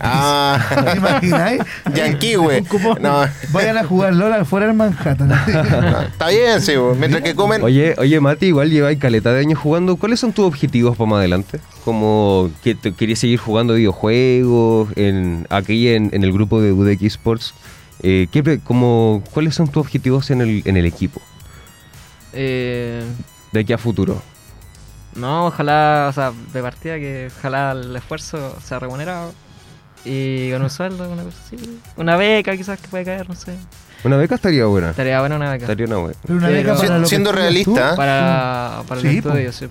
Ah, 0.00 0.58
¿Te 0.92 0.96
imagináis? 0.96 1.62
Yankee, 1.94 2.34
güey. 2.36 2.60
Un 2.60 2.64
cupón. 2.64 2.98
No, 3.02 3.20
Vayan 3.52 3.76
a 3.78 3.84
jugar 3.84 4.14
LOL 4.14 4.44
fuera 4.46 4.66
del 4.66 4.74
Manhattan. 4.76 5.28
no, 5.28 6.00
está 6.02 6.28
bien, 6.28 6.60
sí, 6.62 6.74
güey. 6.74 6.96
mientras 6.96 7.22
que 7.22 7.34
comen. 7.34 7.62
Oye, 7.62 7.94
oye, 7.98 8.18
Mati, 8.18 8.46
igual 8.46 8.70
lleváis 8.70 8.98
caleta 8.98 9.32
de 9.32 9.40
años 9.40 9.58
jugando. 9.58 9.96
¿Cuáles 9.96 10.18
son 10.20 10.32
tus 10.32 10.46
objetivos 10.46 10.96
para 10.96 11.10
más 11.10 11.18
adelante? 11.18 11.60
Como 11.84 12.50
que 12.64 12.74
te 12.74 12.92
querías 12.92 13.18
seguir 13.18 13.38
jugando 13.38 13.74
videojuegos, 13.74 14.88
en 14.96 15.46
aquí 15.50 15.88
en, 15.88 16.10
en 16.12 16.24
el 16.24 16.32
grupo 16.32 16.60
de 16.60 16.72
UDX 16.72 17.02
Sports. 17.02 17.54
Eh, 18.02 18.26
¿qué 18.32 18.42
pre- 18.42 18.58
como, 18.60 19.22
¿Cuáles 19.32 19.54
son 19.54 19.68
tus 19.68 19.80
objetivos 19.82 20.30
en 20.30 20.40
el, 20.40 20.62
en 20.64 20.76
el 20.76 20.86
equipo? 20.86 21.20
Eh, 22.32 23.02
De 23.52 23.60
aquí 23.60 23.72
a 23.72 23.78
futuro. 23.78 24.20
no, 25.14 25.46
ojalá, 25.46 26.06
o 26.08 26.12
sea, 26.12 26.32
de 26.52 26.62
partida 26.62 26.96
que 26.96 27.30
ojalá 27.38 27.72
el 27.72 27.96
esfuerzo 27.96 28.56
sea 28.62 28.78
remunerado. 28.78 29.32
Y 30.04 30.52
con 30.52 30.62
un 30.62 30.70
sueldo, 30.70 31.10
una 31.10 31.24
cosa 31.24 31.36
así. 31.44 31.80
Una 31.96 32.16
beca 32.16 32.56
quizás 32.56 32.80
que 32.80 32.88
puede 32.88 33.04
caer, 33.04 33.28
no 33.28 33.34
sé. 33.34 33.56
Una 34.04 34.16
beca 34.16 34.36
estaría 34.36 34.64
buena. 34.66 34.90
Estaría 34.90 35.18
buena 35.20 35.36
una 35.36 35.50
beca. 35.50 35.64
Estaría 35.64 35.86
una 35.86 35.96
buena. 35.96 36.16
Pero 36.22 36.38
una 36.38 36.46
Pero- 36.46 36.58
beca 36.70 36.76
para 36.80 36.96
lo 36.98 37.02
que 37.02 37.08
Siendo 37.08 37.32
realista, 37.32 37.96
Para, 37.96 38.82
para 38.86 39.00
Sí, 39.00 39.08
el 39.08 39.22
po. 39.22 39.28
estudio, 39.30 39.52
sí. 39.52 39.68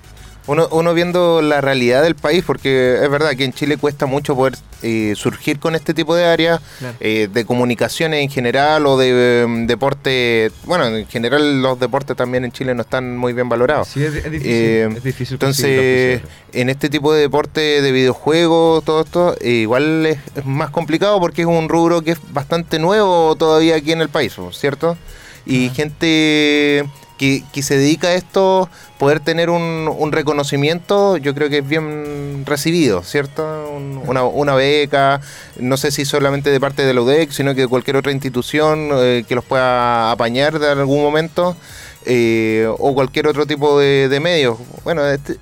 Uno, 0.48 0.68
uno 0.72 0.94
viendo 0.94 1.42
la 1.42 1.60
realidad 1.62 2.04
del 2.04 2.16
país, 2.16 2.44
porque 2.48 3.00
es 3.04 3.10
verdad 3.10 3.32
que 3.36 3.44
en 3.44 3.52
Chile 3.54 3.78
cuesta 3.78 4.06
mucho 4.06 4.36
poder 4.36 4.56
eh, 4.82 5.14
surgir 5.18 5.60
con 5.60 5.76
este 5.76 5.94
tipo 5.94 6.16
de 6.16 6.26
áreas, 6.26 6.62
Claro. 6.80 6.96
eh, 7.02 7.28
de 7.32 7.46
comunicaciones 7.46 8.22
en 8.24 8.30
general 8.30 8.86
o 8.86 8.98
de 8.98 9.10
eh, 9.44 9.46
deporte. 9.68 10.52
Bueno, 10.64 10.86
en 10.88 11.06
general 11.08 11.62
los 11.62 11.80
deportes 11.80 12.16
también 12.16 12.46
en 12.46 12.52
Chile 12.52 12.74
no 12.76 12.82
están 12.84 13.18
muy 13.18 13.34
bien 13.34 13.50
valorados. 13.50 13.90
Sí, 13.90 14.04
es, 14.04 14.16
es 14.16 14.32
difícil. 14.32 14.52
Eh, 14.52 14.90
es 14.96 15.04
difícil 15.04 15.34
Entonces, 15.36 16.22
en 16.54 16.70
este 16.70 16.90
tipo 16.90 17.12
de 17.14 17.22
deporte 17.22 17.82
de 17.82 17.92
videojuegos, 17.92 18.84
todo 18.86 19.02
esto, 19.02 19.36
eh, 19.42 19.50
igual 19.50 20.06
es, 20.06 20.20
es 20.36 20.46
más 20.46 20.70
complicado 20.70 21.20
porque 21.20 21.42
es 21.42 21.48
un 21.48 21.68
rubro 21.68 22.02
que 22.02 22.12
es 22.12 22.20
bastante 22.32 22.80
nuevo 22.80 23.36
todavía 23.36 23.76
aquí 23.76 23.92
en 23.92 24.02
el 24.02 24.10
país, 24.10 24.34
¿cierto? 24.52 24.98
Y 25.46 25.70
gente 25.70 26.86
que, 27.18 27.44
que 27.52 27.62
se 27.64 27.78
dedica 27.78 28.10
a 28.10 28.14
esto, 28.14 28.70
poder 29.00 29.20
tener 29.20 29.50
un, 29.50 29.90
un 29.98 30.12
reconocimiento, 30.12 31.18
yo 31.18 31.34
creo 31.36 31.50
que 31.50 31.60
es 31.60 31.68
bien 31.68 32.44
recibido, 32.46 33.04
¿cierto? 33.04 33.44
Un- 33.76 34.02
una, 34.08 34.24
una 34.24 34.56
beca, 34.56 35.20
no 35.60 35.78
sé 35.78 35.92
si 35.92 36.06
solamente 36.06 36.50
de 36.52 36.60
parte 36.60 36.86
de 36.86 36.94
la 36.94 37.02
UDEC, 37.02 37.32
sino 37.32 37.54
que 37.56 37.62
de 37.62 37.68
cualquier 37.68 37.98
otra 37.98 38.12
institución 38.12 38.90
eh, 38.94 39.24
que 39.28 39.36
los 39.36 39.44
pueda 39.44 40.12
apañar 40.12 40.60
de 40.60 40.70
algún 40.70 41.02
momento, 41.02 41.56
eh, 42.06 42.68
o 42.80 42.94
cualquier 42.94 43.28
otro 43.28 43.46
tipo 43.46 43.80
de, 43.80 44.08
de 44.10 44.20
medios. 44.20 44.58
Bueno, 44.84 45.06
este- 45.06 45.38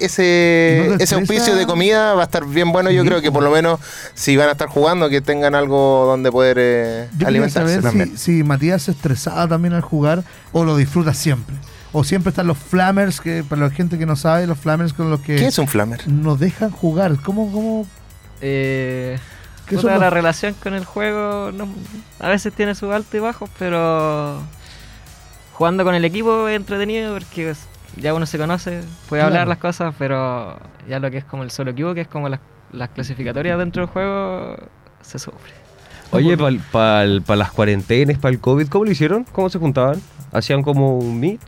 ese, 0.00 0.86
¿No 0.90 0.96
te 0.98 1.04
ese 1.04 1.14
auspicio 1.16 1.56
de 1.56 1.66
comida 1.66 2.14
va 2.14 2.22
a 2.22 2.24
estar 2.24 2.44
bien 2.46 2.70
bueno, 2.72 2.90
yo 2.90 3.02
Sí, 3.02 3.08
creo 3.08 3.20
que 3.20 3.28
po. 3.28 3.34
por 3.34 3.42
lo 3.44 3.50
menos 3.50 3.80
si 4.14 4.36
van 4.36 4.48
a 4.48 4.52
estar 4.52 4.68
jugando, 4.68 5.08
que 5.08 5.20
tengan 5.20 5.54
algo 5.54 6.04
donde 6.06 6.30
poder 6.30 6.56
eh, 6.60 7.08
Yo 7.18 7.26
alimentarse 7.26 7.68
saber 7.74 7.82
también. 7.82 8.16
si, 8.16 8.36
si 8.38 8.44
Matías 8.44 8.82
se 8.82 8.92
estresaba 8.92 9.46
también 9.48 9.74
al 9.74 9.82
jugar 9.82 10.22
o 10.52 10.64
lo 10.64 10.76
disfruta 10.76 11.14
siempre. 11.14 11.56
O 11.92 12.04
siempre 12.04 12.30
están 12.30 12.46
los 12.46 12.58
flammers, 12.58 13.20
que 13.20 13.42
para 13.42 13.62
la 13.62 13.70
gente 13.70 13.96
que 13.98 14.04
no 14.06 14.14
sabe, 14.14 14.46
los 14.46 14.58
flammers 14.58 14.92
con 14.92 15.10
los 15.10 15.20
que 15.20 15.36
¿Qué 15.36 15.46
es 15.46 15.58
un 15.58 15.66
flamer? 15.68 16.06
nos 16.06 16.38
dejan 16.38 16.70
jugar. 16.70 17.16
¿Cómo, 17.22 17.50
cómo? 17.50 17.86
Eh, 18.42 19.18
¿Qué 19.66 19.76
puta, 19.76 19.82
son 19.82 19.90
los- 19.92 20.00
la 20.02 20.10
relación 20.10 20.54
con 20.62 20.74
el 20.74 20.84
juego 20.84 21.50
no- 21.52 21.66
a 22.20 22.28
veces 22.28 22.52
tiene 22.52 22.74
sus 22.74 22.92
altos 22.92 23.14
y 23.14 23.18
bajos, 23.20 23.48
pero 23.58 24.40
jugando 25.54 25.82
con 25.84 25.94
el 25.94 26.04
equipo 26.04 26.46
es 26.46 26.56
entretenido 26.56 27.12
porque 27.14 27.54
ya 28.00 28.14
uno 28.14 28.26
se 28.26 28.38
conoce, 28.38 28.80
puede 29.08 29.22
Claro. 29.22 29.26
hablar 29.34 29.48
las 29.48 29.58
cosas, 29.58 29.94
pero 29.98 30.58
ya 30.88 30.98
lo 30.98 31.10
que 31.10 31.18
es 31.18 31.24
como 31.24 31.42
el 31.42 31.50
solo 31.50 31.74
queue, 31.74 31.94
que 31.94 32.02
es 32.02 32.08
como 32.08 32.28
las, 32.28 32.40
las 32.72 32.88
clasificatorias 32.90 33.58
dentro 33.58 33.82
del 33.82 33.90
juego, 33.90 34.56
se 35.02 35.18
sufre. 35.18 35.52
Oye, 36.10 36.36
para 36.72 37.04
las 37.36 37.50
cuarentenas, 37.52 38.18
para 38.18 38.32
el 38.32 38.40
COVID, 38.40 38.68
¿cómo 38.68 38.84
lo 38.86 38.90
hicieron? 38.90 39.24
¿Cómo 39.30 39.50
se 39.50 39.58
juntaban? 39.58 40.00
¿Hacían 40.32 40.62
como 40.62 40.98
un 40.98 41.20
meet? 41.20 41.40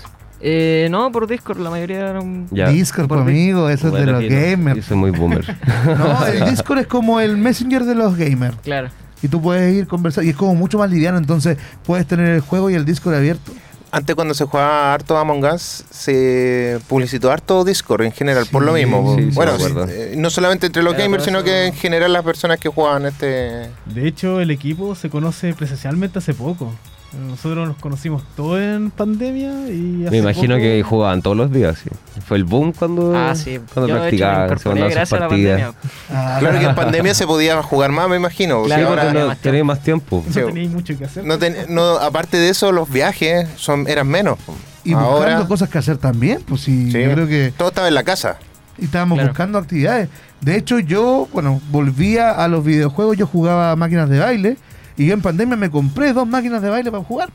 Eh, 0.42 0.88
no, 0.90 1.10
por 1.12 1.26
Discord, 1.26 1.58
la 1.60 1.70
mayoría 1.70 1.98
eran... 2.10 2.46
Ya. 2.50 2.68
Discord, 2.68 3.08
Por 3.08 3.18
amigo, 3.18 3.68
eso 3.68 3.88
es 3.88 3.94
de 3.94 4.06
los 4.06 4.22
gamers. 4.24 4.76
Yo 4.76 4.82
soy 4.82 4.96
muy 4.96 5.10
boomer. 5.10 5.44
No, 5.98 6.26
el 6.26 6.44
Discord 6.50 6.78
es 6.78 6.86
como 6.86 7.20
el 7.20 7.36
Messenger 7.36 7.84
de 7.84 7.94
los 7.94 8.16
gamers. 8.16 8.56
Claro. 8.62 8.88
Y 9.22 9.28
tú 9.28 9.40
puedes 9.42 9.74
ir 9.74 9.86
conversar. 9.86 10.24
Y 10.24 10.30
es 10.30 10.36
como 10.36 10.54
mucho 10.54 10.78
más 10.78 10.90
liviano, 10.90 11.18
entonces 11.18 11.58
puedes 11.84 12.06
tener 12.06 12.26
el 12.28 12.40
juego 12.40 12.70
y 12.70 12.74
el 12.74 12.86
Discord 12.86 13.14
abierto. 13.16 13.52
Antes 13.92 14.14
cuando 14.14 14.35
se 14.35 14.44
jugaba 14.44 14.94
harto 14.94 15.16
Among 15.16 15.44
Us, 15.44 15.85
se 15.90 16.79
publicitó 16.88 17.31
harto 17.33 17.64
Discord 17.64 18.03
en 18.03 18.12
general, 18.12 18.46
por 18.50 18.62
lo 18.62 18.72
mismo. 18.72 19.16
sí, 19.16 19.31
sí, 19.31 19.35
bueno, 19.35 19.57
eh, 19.88 20.14
no 20.16 20.31
solamente 20.31 20.66
entre 20.66 20.83
los 20.83 20.96
gamers, 20.96 21.24
sino 21.24 21.42
que 21.42 21.66
en 21.66 21.74
general 21.74 22.12
las 22.12 22.24
personas 22.24 22.61
que 22.61 22.68
jugaban 22.68 23.07
este... 23.07 23.68
De 23.87 24.07
hecho, 24.07 24.40
el 24.40 24.53
equipo 24.53 24.94
se 24.94 25.11
conoce 25.11 25.55
presencialmente 25.55 26.20
hace 26.20 26.35
poco. 26.35 26.72
Nosotros 27.12 27.66
nos 27.66 27.77
conocimos 27.79 28.23
todos 28.37 28.61
en 28.61 28.92
pandemia 28.92 29.51
y 29.68 30.03
hace 30.03 30.11
Me 30.12 30.18
imagino 30.18 30.55
poco- 30.55 30.62
que 30.62 30.83
jugaban 30.85 31.23
todos 31.23 31.37
los 31.37 31.51
días. 31.53 31.77
sí. 31.83 31.90
Fue 32.25 32.37
el 32.37 32.44
boom 32.44 32.73
cuando, 32.73 33.12
Ah, 33.16 33.35
sí. 33.35 33.59
cuando 33.75 33.92
practicaban, 33.96 34.59
se 34.59 34.68
mandaban 34.68 35.07
sus 35.07 35.18
partidas. 35.18 35.75
Ah, 36.09 36.37
Claro 36.38 36.59
que 36.61 36.64
en 36.66 36.75
pandemia 36.77 37.12
se 37.14 37.27
podía 37.27 37.61
jugar 37.62 37.90
más, 37.90 38.09
me 38.09 38.14
imagino. 38.16 38.62
Claro, 38.62 38.83
Sí, 38.83 38.88
ahora- 38.88 39.12
no 39.12 39.27
más 39.27 39.38
tenía 39.38 39.64
más 39.64 39.83
tiempo. 39.83 40.25
No 40.27 40.33
tenéis 40.46 40.70
mucho 40.70 40.96
que 40.96 41.05
hacer. 41.05 41.25
no 41.25 41.37
ten- 41.38 41.57
no, 41.68 41.96
aparte 41.96 42.37
de 42.37 42.49
eso, 42.51 42.70
los 42.70 42.88
viajes 42.88 43.49
son 43.57 43.88
eran 43.88 44.07
menos. 44.07 44.38
y 44.85 44.94
Ahora 44.94 45.11
buscando 45.16 45.49
cosas 45.49 45.68
que 45.68 45.77
hacer 45.79 45.99
también, 45.99 46.40
pues 46.49 46.62
sí, 46.62 46.90
Sí. 46.90 47.03
yo 47.03 47.12
creo 47.12 47.27
que 47.29 47.53
todo 47.57 47.68
estaba 47.68 47.88
en 47.88 47.94
la 47.94 48.03
casa. 48.05 48.38
y 48.79 48.85
estábamos 48.87 49.16
Claro. 49.16 49.29
buscando 49.31 49.59
actividades. 49.59 50.09
De 50.40 50.57
hecho, 50.57 50.79
yo, 50.79 51.29
bueno, 51.35 51.61
volvía 51.70 52.31
a 52.31 52.49
los 52.49 52.64
videojuegos, 52.64 53.14
yo 53.18 53.27
jugaba 53.27 53.77
máquinas 53.77 54.09
de 54.09 54.18
baile 54.20 54.57
y 55.00 55.06
yo 55.06 55.14
en 55.14 55.22
pandemia 55.22 55.56
me 55.56 55.70
compré 55.70 56.12
dos 56.12 56.28
máquinas 56.28 56.60
de 56.60 56.68
baile 56.68 56.90
para 56.90 57.02
jugar. 57.02 57.30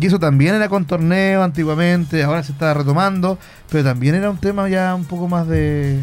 Y 0.00 0.06
eso 0.06 0.20
también 0.20 0.54
era 0.54 0.68
con 0.68 0.84
torneo 0.84 1.42
antiguamente, 1.42 2.22
ahora 2.22 2.44
se 2.44 2.52
está 2.52 2.72
retomando, 2.74 3.40
pero 3.68 3.82
también 3.82 4.14
era 4.14 4.30
un 4.30 4.38
tema 4.38 4.68
ya 4.68 4.94
un 4.94 5.04
poco 5.04 5.26
más 5.26 5.48
de, 5.48 6.00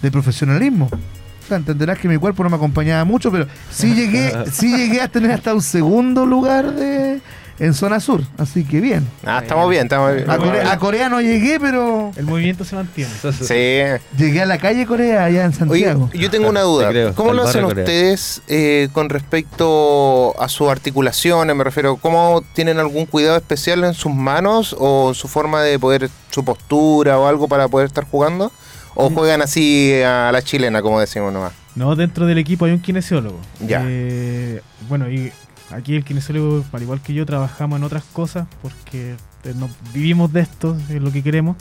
de 0.00 0.10
profesionalismo. 0.12 0.86
O 0.86 1.48
sea, 1.48 1.56
entenderás 1.56 1.98
que 1.98 2.06
mi 2.06 2.16
cuerpo 2.16 2.44
no 2.44 2.50
me 2.50 2.56
acompañaba 2.56 3.04
mucho, 3.04 3.32
pero 3.32 3.48
sí 3.72 3.92
llegué, 3.92 4.32
sí 4.52 4.76
llegué 4.76 5.00
a 5.00 5.08
tener 5.08 5.32
hasta 5.32 5.52
un 5.52 5.62
segundo 5.62 6.24
lugar 6.24 6.76
de, 6.76 7.20
en 7.58 7.74
zona 7.74 8.00
sur. 8.00 8.22
Así 8.38 8.64
que 8.64 8.80
bien. 8.80 9.06
Ah, 9.24 9.40
estamos 9.42 9.68
bien, 9.70 9.84
estamos 9.84 10.14
bien. 10.14 10.28
A 10.30 10.36
Corea, 10.36 10.72
a 10.72 10.78
Corea 10.78 11.08
no 11.08 11.20
llegué, 11.20 11.58
pero 11.60 12.10
El 12.16 12.24
movimiento 12.26 12.64
se 12.64 12.76
mantiene. 12.76 13.10
Sí. 13.32 13.82
llegué 14.18 14.42
a 14.42 14.46
la 14.46 14.58
calle 14.58 14.86
Corea 14.86 15.24
allá 15.24 15.44
en 15.44 15.50
Oye, 15.50 15.56
Santiago. 15.58 16.10
yo 16.12 16.30
tengo 16.30 16.48
una 16.48 16.62
duda. 16.62 16.88
Creo, 16.90 17.14
¿Cómo 17.14 17.32
lo 17.32 17.44
hacen 17.44 17.64
ustedes 17.64 18.42
eh, 18.48 18.88
con 18.92 19.08
respecto 19.08 20.34
a 20.40 20.48
sus 20.48 20.68
articulaciones? 20.68 21.54
Me 21.56 21.64
refiero, 21.64 21.96
¿cómo 21.96 22.42
tienen 22.54 22.78
algún 22.78 23.06
cuidado 23.06 23.36
especial 23.36 23.84
en 23.84 23.94
sus 23.94 24.12
manos 24.12 24.76
o 24.78 25.08
en 25.10 25.14
su 25.14 25.28
forma 25.28 25.62
de 25.62 25.78
poder, 25.78 26.10
su 26.30 26.44
postura 26.44 27.18
o 27.18 27.26
algo 27.26 27.48
para 27.48 27.68
poder 27.68 27.86
estar 27.86 28.04
jugando? 28.04 28.52
¿O 28.98 29.10
juegan 29.10 29.42
así 29.42 29.92
a 30.02 30.30
la 30.32 30.40
chilena, 30.40 30.80
como 30.80 30.98
decimos 31.00 31.30
nomás? 31.30 31.52
No, 31.74 31.94
dentro 31.94 32.24
del 32.24 32.38
equipo 32.38 32.64
hay 32.64 32.72
un 32.72 32.80
kinesiólogo. 32.80 33.38
Ya. 33.60 33.82
Eh, 33.86 34.62
bueno, 34.88 35.10
y 35.10 35.30
aquí 35.70 35.96
el 35.96 36.04
kinesiólogo, 36.04 36.64
al 36.72 36.82
igual 36.82 37.00
que 37.00 37.14
yo, 37.14 37.24
trabajamos 37.26 37.78
en 37.78 37.84
otras 37.84 38.04
cosas 38.04 38.46
porque 38.62 39.12
eh, 39.44 39.54
no 39.56 39.68
vivimos 39.92 40.32
de 40.32 40.40
esto, 40.40 40.76
es 40.90 41.00
lo 41.02 41.10
que 41.12 41.22
queremos. 41.22 41.56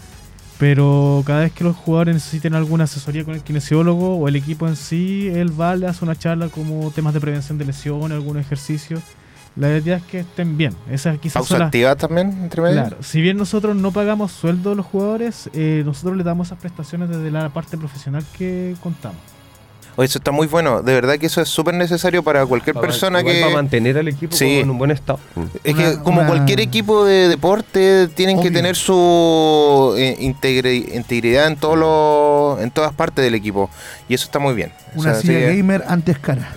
Pero 0.57 1.21
cada 1.25 1.41
vez 1.41 1.51
que 1.51 1.65
los 1.65 1.75
jugadores 1.75 2.13
necesiten 2.15 2.53
alguna 2.55 2.85
asesoría 2.85 3.25
con 3.25 3.33
el 3.35 3.41
kinesiólogo 3.41 4.15
o 4.17 4.27
el 4.29 4.37
equipo 4.37 4.67
en 4.69 4.77
sí, 4.77 5.27
él 5.27 5.59
va, 5.59 5.75
le 5.75 5.85
hace 5.85 6.05
una 6.05 6.15
charla 6.15 6.47
como 6.47 6.91
temas 6.91 7.13
de 7.13 7.19
prevención 7.19 7.57
de 7.57 7.65
lesiones, 7.65 8.11
algún 8.11 8.37
ejercicio. 8.37 9.01
La 9.57 9.77
idea 9.77 9.97
es 9.97 10.03
que 10.03 10.19
estén 10.19 10.57
bien. 10.57 10.73
Esas 10.89 11.17
quizás 11.17 11.33
¿Pausa 11.35 11.49
son 11.49 11.59
las- 11.59 11.65
activa 11.67 11.95
también 11.97 12.29
entre 12.43 12.61
medio? 12.61 12.75
Claro, 12.75 12.97
si 13.01 13.19
bien 13.21 13.35
nosotros 13.37 13.75
no 13.75 13.91
pagamos 13.91 14.31
sueldo 14.31 14.71
a 14.71 14.75
los 14.75 14.85
jugadores, 14.85 15.49
eh, 15.53 15.81
nosotros 15.85 16.15
les 16.15 16.25
damos 16.25 16.47
esas 16.47 16.59
prestaciones 16.59 17.09
desde 17.09 17.31
la 17.31 17.49
parte 17.49 17.77
profesional 17.77 18.23
que 18.37 18.75
contamos. 18.81 19.19
Oye, 19.97 20.07
eso 20.07 20.17
está 20.19 20.31
muy 20.31 20.47
bueno. 20.47 20.81
De 20.81 20.93
verdad 20.93 21.17
que 21.17 21.27
eso 21.27 21.41
es 21.41 21.47
súper 21.47 21.73
necesario 21.73 22.21
para 22.21 22.45
cualquier 22.45 22.73
Para- 22.73 22.87
persona 22.87 23.21
igual 23.21 23.35
que... 23.35 23.41
Para 23.41 23.53
mantener 23.53 23.97
al 23.97 24.07
equipo 24.09 24.35
Sí. 24.35 24.45
como 24.45 24.59
en 24.61 24.69
un 24.71 24.77
buen 24.77 24.91
estado. 24.91 25.19
Es 25.63 25.73
Una- 25.73 25.83
que 25.91 25.97
como 25.99 26.19
una- 26.19 26.27
cualquier 26.27 26.59
equipo 26.59 27.05
de 27.05 27.29
deporte 27.29 28.09
tienen 28.09 28.41
que 28.41 28.51
tener 28.51 28.75
su 28.75 29.93
eh, 29.97 30.17
integri- 30.19 30.93
integridad 30.93 31.47
en 31.47 31.55
todos 31.55 31.77
los, 31.77 32.61
en 32.63 32.71
todas 32.71 32.93
partes 32.93 33.23
del 33.23 33.35
equipo 33.35 33.69
y 34.09 34.13
eso 34.15 34.25
está 34.25 34.39
muy 34.39 34.53
bien. 34.53 34.71
O 34.95 34.99
Una 35.01 35.13
sea, 35.13 35.21
silla 35.21 35.49
sí, 35.51 35.57
gamer 35.57 35.83
antes 35.87 36.19
cara. 36.19 36.51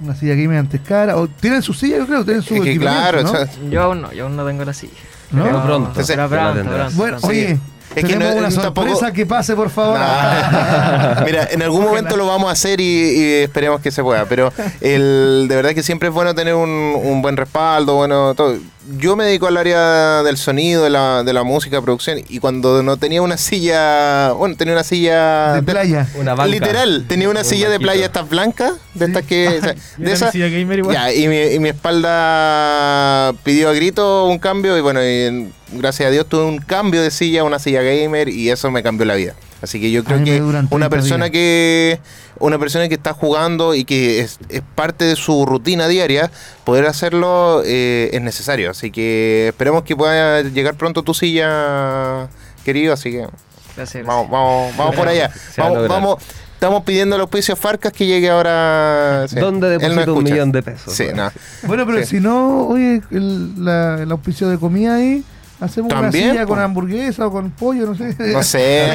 Una 0.00 0.14
silla 0.14 0.34
gamer 0.34 0.58
antes 0.58 0.80
cara. 0.82 1.16
O 1.16 1.26
tienen 1.28 1.62
su 1.62 1.72
silla, 1.74 1.98
yo 1.98 2.06
creo, 2.06 2.24
tienen 2.24 2.42
su 2.42 2.54
es 2.56 2.60
que 2.62 2.70
equipamiento, 2.72 3.10
claro, 3.10 3.22
¿no? 3.22 3.30
o 3.32 3.36
sea, 3.36 3.48
Yo 3.70 3.82
aún 3.82 4.02
no, 4.02 4.12
yo 4.12 4.24
aún 4.24 4.36
no 4.36 4.44
tengo 4.46 4.64
la 4.64 4.72
silla. 4.74 4.92
¿No? 5.30 5.42
Pero 5.44 5.62
pronto, 5.64 5.90
Pero 5.94 6.06
ya 6.06 6.16
la 6.16 6.28
pronto, 6.28 6.70
Bueno, 6.96 7.18
pronto. 7.18 7.26
oye, 7.28 7.58
Es 7.94 8.04
que 8.04 8.16
no- 8.16 8.34
una 8.34 8.48
tampoco- 8.50 8.88
sorpresa 8.88 9.12
que 9.12 9.24
pase, 9.24 9.54
por 9.56 9.70
favor. 9.70 9.98
Nah. 9.98 11.20
Mira, 11.24 11.48
en 11.50 11.62
algún 11.62 11.82
momento 11.82 12.16
lo 12.16 12.26
vamos 12.26 12.48
a 12.48 12.52
hacer 12.52 12.80
y, 12.80 12.84
y 12.84 13.32
esperemos 13.42 13.80
que 13.80 13.90
se 13.90 14.02
pueda. 14.02 14.26
Pero 14.26 14.52
el, 14.80 15.46
de 15.48 15.56
verdad 15.56 15.70
que 15.74 15.82
siempre 15.82 16.08
es 16.08 16.14
bueno 16.14 16.34
tener 16.34 16.54
un, 16.54 16.68
un 16.70 17.22
buen 17.22 17.36
respaldo, 17.36 17.94
bueno, 17.96 18.34
todo. 18.34 18.56
Yo 18.98 19.16
me 19.16 19.24
dedico 19.24 19.46
al 19.48 19.56
área 19.56 20.22
del 20.22 20.36
sonido, 20.36 20.84
de 20.84 20.90
la, 20.90 21.24
de 21.24 21.32
la 21.32 21.42
música, 21.42 21.82
producción, 21.82 22.20
y 22.28 22.38
cuando 22.38 22.82
no 22.82 22.96
tenía 22.96 23.20
una 23.20 23.36
silla, 23.36 24.32
bueno, 24.32 24.54
tenía 24.56 24.74
una 24.74 24.84
silla 24.84 25.54
de 25.54 25.62
playa. 25.62 26.06
Una 26.14 26.34
banca. 26.34 26.50
Literal, 26.50 27.04
tenía 27.08 27.28
una 27.28 27.40
Un 27.40 27.46
silla 27.46 27.68
de 27.68 27.78
playa 27.80 28.06
estas 28.06 28.28
blancas, 28.28 28.74
de 28.94 29.06
estas 29.06 29.24
que. 29.24 29.48
o 29.48 29.60
sea, 29.60 29.74
Yo 29.74 30.04
de 30.04 30.12
esas. 30.12 30.34
mi 30.34 30.40
silla 30.40 30.48
gamer 30.56 30.78
igual. 30.78 30.94
Ya, 30.94 31.12
y 31.12 31.26
mi, 31.28 31.40
y 31.40 31.58
mi 31.58 31.68
espalda 31.70 33.34
pidió 33.42 33.68
a 33.68 33.72
grito 33.72 34.26
un 34.26 34.38
cambio 34.38 34.76
y 34.78 34.80
bueno, 34.80 35.00
y 35.04 35.52
gracias 35.72 36.08
a 36.08 36.10
Dios 36.10 36.26
tuve 36.26 36.44
un 36.44 36.58
cambio 36.58 37.02
de 37.02 37.10
silla, 37.10 37.44
una 37.44 37.58
silla 37.58 37.82
gamer 37.82 38.28
y 38.28 38.50
eso 38.50 38.70
me 38.70 38.82
cambió 38.82 39.04
la 39.06 39.14
vida. 39.16 39.34
Así 39.62 39.80
que 39.80 39.90
yo 39.90 40.04
creo 40.04 40.22
que 40.22 40.42
una 40.42 40.68
30 40.68 40.90
persona 40.90 41.24
días. 41.24 41.30
que 41.32 42.00
una 42.38 42.58
persona 42.58 42.88
que 42.88 42.94
está 42.94 43.14
jugando 43.14 43.74
y 43.74 43.84
que 43.86 44.20
es, 44.20 44.38
es 44.50 44.62
parte 44.74 45.06
de 45.06 45.16
su 45.16 45.46
rutina 45.46 45.88
diaria, 45.88 46.30
poder 46.64 46.86
hacerlo 46.86 47.62
eh, 47.64 48.10
es 48.12 48.20
necesario. 48.20 48.70
Así 48.70 48.90
que 48.90 49.48
esperemos 49.48 49.82
que 49.84 49.96
pueda 49.96 50.42
llegar 50.42 50.74
pronto 50.74 51.02
tu 51.02 51.14
silla, 51.14 52.28
querido. 52.64 52.92
Así 52.92 53.10
que 53.10 53.18
Gracias, 53.18 53.36
gracias. 53.76 54.06
Vamos, 54.06 54.30
vamos, 54.30 54.76
vamos 54.76 54.94
por 54.96 55.08
allá. 55.08 55.30
Vamos, 55.88 56.22
estamos 56.54 56.84
pidiendo 56.84 57.16
al 57.16 57.20
auspicio 57.22 57.54
Farcas 57.56 57.92
que 57.92 58.06
llegue 58.06 58.28
ahora. 58.30 59.26
sí. 59.28 59.36
¿Dónde 59.38 59.74
Él 59.74 59.80
no 59.80 59.88
deposito 59.88 60.14
un 60.14 60.24
millón 60.24 60.52
de 60.52 60.62
pesos? 60.62 60.92
Sí, 60.94 61.06
no. 61.14 61.30
Bueno, 61.64 61.84
pero 61.86 61.98
Sí. 62.00 62.06
si 62.16 62.20
no, 62.20 62.66
oye, 62.68 63.02
el, 63.10 63.64
la- 63.64 64.02
el 64.02 64.10
auspicio 64.12 64.48
de 64.48 64.58
comida 64.58 64.96
ahí, 64.96 65.22
hacemos 65.60 65.88
También, 65.90 66.24
una 66.24 66.32
silla 66.34 66.46
con 66.46 66.58
hamburguesa 66.58 67.26
o 67.26 67.30
con 67.32 67.50
pollo, 67.50 67.86
no 67.86 67.94
sé. 67.94 68.14
No 68.32 68.42
sé, 68.42 68.88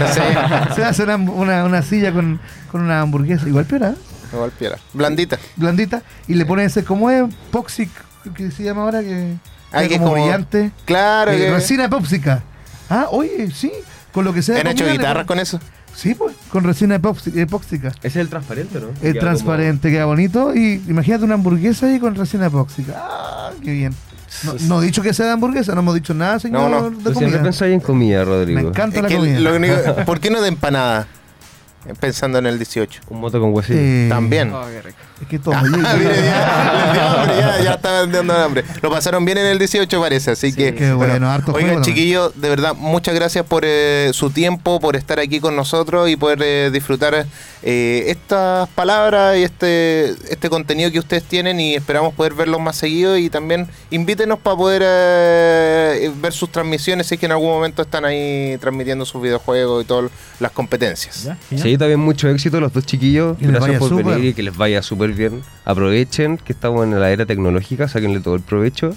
no 0.00 0.08
sé. 0.08 0.74
Se 0.74 0.84
hace 0.84 1.02
una, 1.04 1.16
una- 1.16 1.64
una 1.64 1.82
silla 1.82 2.12
con, 2.12 2.40
con 2.70 2.80
una 2.82 3.00
hamburguesa, 3.02 3.46
igual 3.48 3.64
pera, 3.64 3.90
¿eh? 3.90 3.94
Igual 4.32 4.50
piedra. 4.50 4.78
Blandita. 4.92 5.38
blandita, 5.56 6.02
y 6.26 6.34
le 6.34 6.44
ponen 6.44 6.66
ese, 6.66 6.84
como 6.84 7.10
es? 7.10 7.24
Poxic, 7.50 7.88
que 8.34 8.50
se 8.50 8.62
llama 8.62 8.82
ahora, 8.82 9.00
que, 9.00 9.36
Ah, 9.72 9.82
que 9.82 9.98
como 9.98 10.10
como- 10.10 10.22
brillante. 10.22 10.70
Claro 10.84 11.30
Eh, 11.32 11.36
que. 11.38 11.50
resina 11.52 11.84
epóxica. 11.84 12.42
Ah, 12.90 13.06
oye, 13.10 13.50
sí, 13.54 13.72
con 14.12 14.24
lo 14.24 14.32
que 14.34 14.42
sea. 14.42 14.60
¿Han 14.60 14.66
hecho 14.66 14.86
guitarras 14.90 15.26
con 15.26 15.38
eso? 15.38 15.60
Sí, 15.94 16.14
pues, 16.14 16.34
con 16.50 16.62
resina 16.64 16.96
epóxi- 17.00 17.36
epóxica. 17.36 17.88
Ese 17.88 18.06
es 18.08 18.16
el 18.16 18.28
transparente, 18.28 18.78
¿no? 18.80 18.88
Queda 19.00 19.18
transparente, 19.18 19.90
queda 19.90 20.04
bonito. 20.04 20.54
Y 20.54 20.82
imagínate 20.88 21.24
una 21.24 21.34
hamburguesa 21.34 21.86
ahí 21.86 21.98
con 21.98 22.14
resina 22.14 22.46
epóxica. 22.46 22.92
Ah, 22.96 23.50
qué 23.64 23.72
bien. 23.72 23.94
No, 24.44 24.54
no 24.60 24.82
he 24.82 24.86
dicho 24.86 25.02
que 25.02 25.12
sea 25.14 25.26
de 25.26 25.32
hamburguesa, 25.32 25.74
no 25.74 25.80
hemos 25.80 25.94
dicho 25.94 26.12
nada, 26.14 26.38
señor, 26.38 26.70
No, 26.70 26.80
no. 26.82 26.90
de 26.90 26.96
siempre 26.96 27.24
comida. 27.24 27.42
pensáis 27.42 27.72
en 27.74 27.80
comida, 27.80 28.24
Rodrigo. 28.24 28.60
Me 28.60 28.68
encanta 28.68 28.96
Es 28.98 29.02
la 29.04 29.08
comida. 29.16 29.40
lo 29.40 29.54
único- 29.56 29.74
¿Por 30.06 30.20
qué 30.20 30.30
no 30.30 30.40
de 30.42 30.48
empanada? 30.48 31.06
Pensando 32.00 32.38
en 32.38 32.46
el 32.46 32.58
18. 32.58 33.00
Un 33.08 33.20
moto 33.20 33.40
con 33.40 33.54
huesito. 33.54 33.78
Eh, 33.78 34.06
También. 34.08 34.52
Oh, 34.52 34.64
qué 34.70 34.82
rico. 34.82 34.98
Es 35.20 35.28
que 35.28 35.38
todo. 35.38 35.54
Ah, 35.58 35.62
ya, 35.64 36.72
les 36.72 36.92
dio 36.92 37.02
hambre, 37.02 37.36
ya, 37.38 37.62
ya 37.62 37.72
estaban 37.74 38.12
dando 38.12 38.34
hambre. 38.34 38.64
Lo 38.82 38.90
pasaron 38.90 39.24
bien 39.24 39.38
en 39.38 39.46
el 39.46 39.58
18 39.58 40.00
parece, 40.00 40.30
así 40.32 40.52
que... 40.52 40.74
Qué 40.74 40.92
bueno, 40.92 41.30
harto 41.30 41.52
Oigan, 41.52 41.70
juego 41.70 41.84
chiquillos, 41.84 42.40
de 42.40 42.48
verdad, 42.48 42.74
muchas 42.74 43.14
gracias 43.14 43.44
por 43.44 43.64
eh, 43.66 44.10
su 44.12 44.30
tiempo, 44.30 44.80
por 44.80 44.96
estar 44.96 45.18
aquí 45.18 45.40
con 45.40 45.56
nosotros 45.56 46.08
y 46.08 46.16
poder 46.16 46.40
eh, 46.42 46.70
disfrutar 46.72 47.26
eh, 47.62 48.04
estas 48.06 48.68
palabras 48.70 49.36
y 49.36 49.42
este, 49.42 50.10
este 50.32 50.48
contenido 50.48 50.92
que 50.92 51.00
ustedes 51.00 51.24
tienen 51.24 51.58
y 51.58 51.74
esperamos 51.74 52.14
poder 52.14 52.34
verlos 52.34 52.60
más 52.60 52.76
seguido 52.76 53.16
y 53.18 53.30
también 53.30 53.66
invítenos 53.90 54.38
para 54.38 54.56
poder 54.56 54.82
eh, 54.84 56.10
ver 56.20 56.32
sus 56.32 56.50
transmisiones 56.50 57.08
si 57.08 57.14
es 57.14 57.20
que 57.20 57.26
en 57.26 57.32
algún 57.32 57.48
momento 57.48 57.82
están 57.82 58.04
ahí 58.04 58.56
transmitiendo 58.60 59.04
sus 59.04 59.20
videojuegos 59.20 59.84
y 59.84 59.86
todas 59.86 60.10
las 60.38 60.52
competencias. 60.52 61.28
Sí, 61.50 61.76
también 61.76 61.98
mucho 61.98 62.28
éxito 62.28 62.58
a 62.58 62.60
los 62.60 62.72
dos 62.72 62.86
chiquillos. 62.86 63.36
Que 63.38 63.46
Gracias 63.48 63.78
por 63.78 64.04
venir 64.04 64.24
y 64.26 64.34
que 64.34 64.42
les 64.42 64.56
vaya 64.56 64.82
súper 64.82 65.07
súper 65.08 65.30
bien. 65.30 65.42
Aprovechen 65.64 66.38
que 66.38 66.52
estamos 66.52 66.84
en 66.84 66.98
la 66.98 67.10
era 67.10 67.26
tecnológica, 67.26 67.88
sáquenle 67.88 68.20
todo 68.20 68.34
el 68.34 68.42
provecho. 68.42 68.94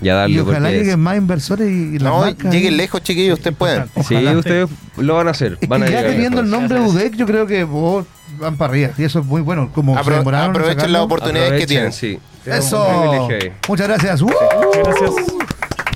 Ya 0.00 0.14
darle 0.14 0.36
y 0.36 0.38
ojalá 0.38 0.70
lleguen 0.70 1.00
más 1.00 1.16
inversores 1.16 1.68
y 1.68 1.98
las 1.98 2.12
no, 2.12 2.20
marcas 2.20 2.52
lleguen 2.52 2.76
lejos, 2.76 3.02
chiquillos, 3.02 3.38
ustedes 3.38 3.56
pueden. 3.56 3.86
Ojalá. 3.94 4.38
Ustedes 4.38 4.68
lo 4.96 5.14
van 5.16 5.26
a 5.26 5.32
hacer. 5.32 5.58
Van 5.66 5.82
es 5.82 5.90
que 5.90 5.96
a 5.96 6.02
ya 6.02 6.08
teniendo 6.08 6.40
el 6.40 6.48
nombre 6.48 6.78
UDEC, 6.78 7.16
yo 7.16 7.26
creo 7.26 7.48
que 7.48 7.64
vos 7.64 8.06
van 8.38 8.56
para 8.56 8.70
arriba. 8.70 8.90
Y 8.96 9.02
eso 9.02 9.18
es 9.18 9.26
muy 9.26 9.40
bueno. 9.40 9.72
Como 9.74 9.98
Apro 9.98 10.14
demoraron, 10.16 10.50
aprovechen 10.50 10.92
las 10.92 11.02
oportunidades 11.02 11.60
que 11.60 11.66
tienen. 11.66 11.92
Sí. 11.92 12.18
Eso. 12.46 13.28
Muchas 13.68 13.88
gracias. 13.88 14.20
Sí, 14.20 14.24
uh. 14.24 14.82
gracias. 14.84 15.10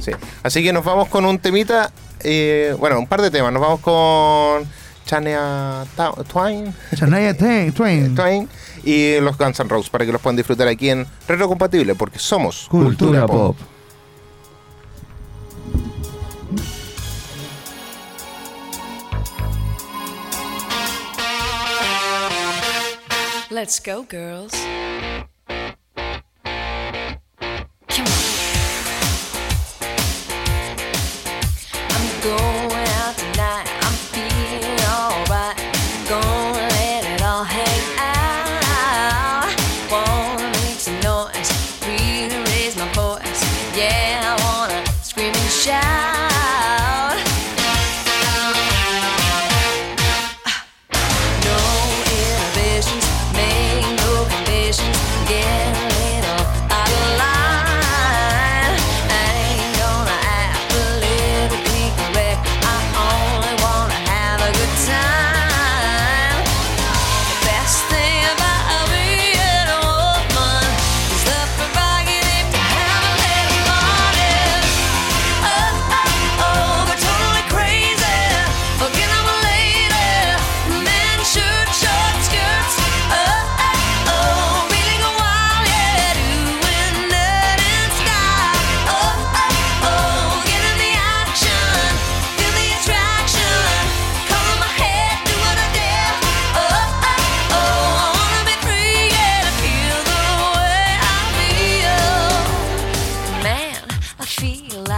Sí. 0.00 0.10
Así 0.42 0.64
que 0.64 0.72
nos 0.72 0.84
vamos 0.84 1.06
con 1.08 1.24
un 1.24 1.38
temita. 1.38 1.92
Eh, 2.24 2.74
bueno, 2.80 2.98
un 2.98 3.06
par 3.06 3.22
de 3.22 3.30
temas. 3.30 3.52
Nos 3.52 3.62
vamos 3.62 3.80
con 3.80 4.64
Chanea 5.06 5.84
Twain. 6.28 6.74
Chanea 6.96 7.36
Twain. 7.36 7.72
Twain 8.14 8.48
y 8.84 9.20
los 9.20 9.38
Guns 9.38 9.60
N' 9.60 9.68
Roses 9.68 9.90
para 9.90 10.04
que 10.04 10.12
los 10.12 10.20
puedan 10.20 10.36
disfrutar 10.36 10.68
aquí 10.68 10.90
en 10.90 11.06
Retro 11.28 11.48
Compatible, 11.48 11.94
porque 11.94 12.18
somos 12.18 12.66
Cultura, 12.68 13.26
Pop. 13.26 13.56
Pop. 13.56 13.68
Let's 23.50 23.80
go, 23.80 24.06
girls. 24.08 24.54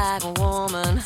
like 0.04 0.24
a 0.24 0.32
woman. 0.38 1.00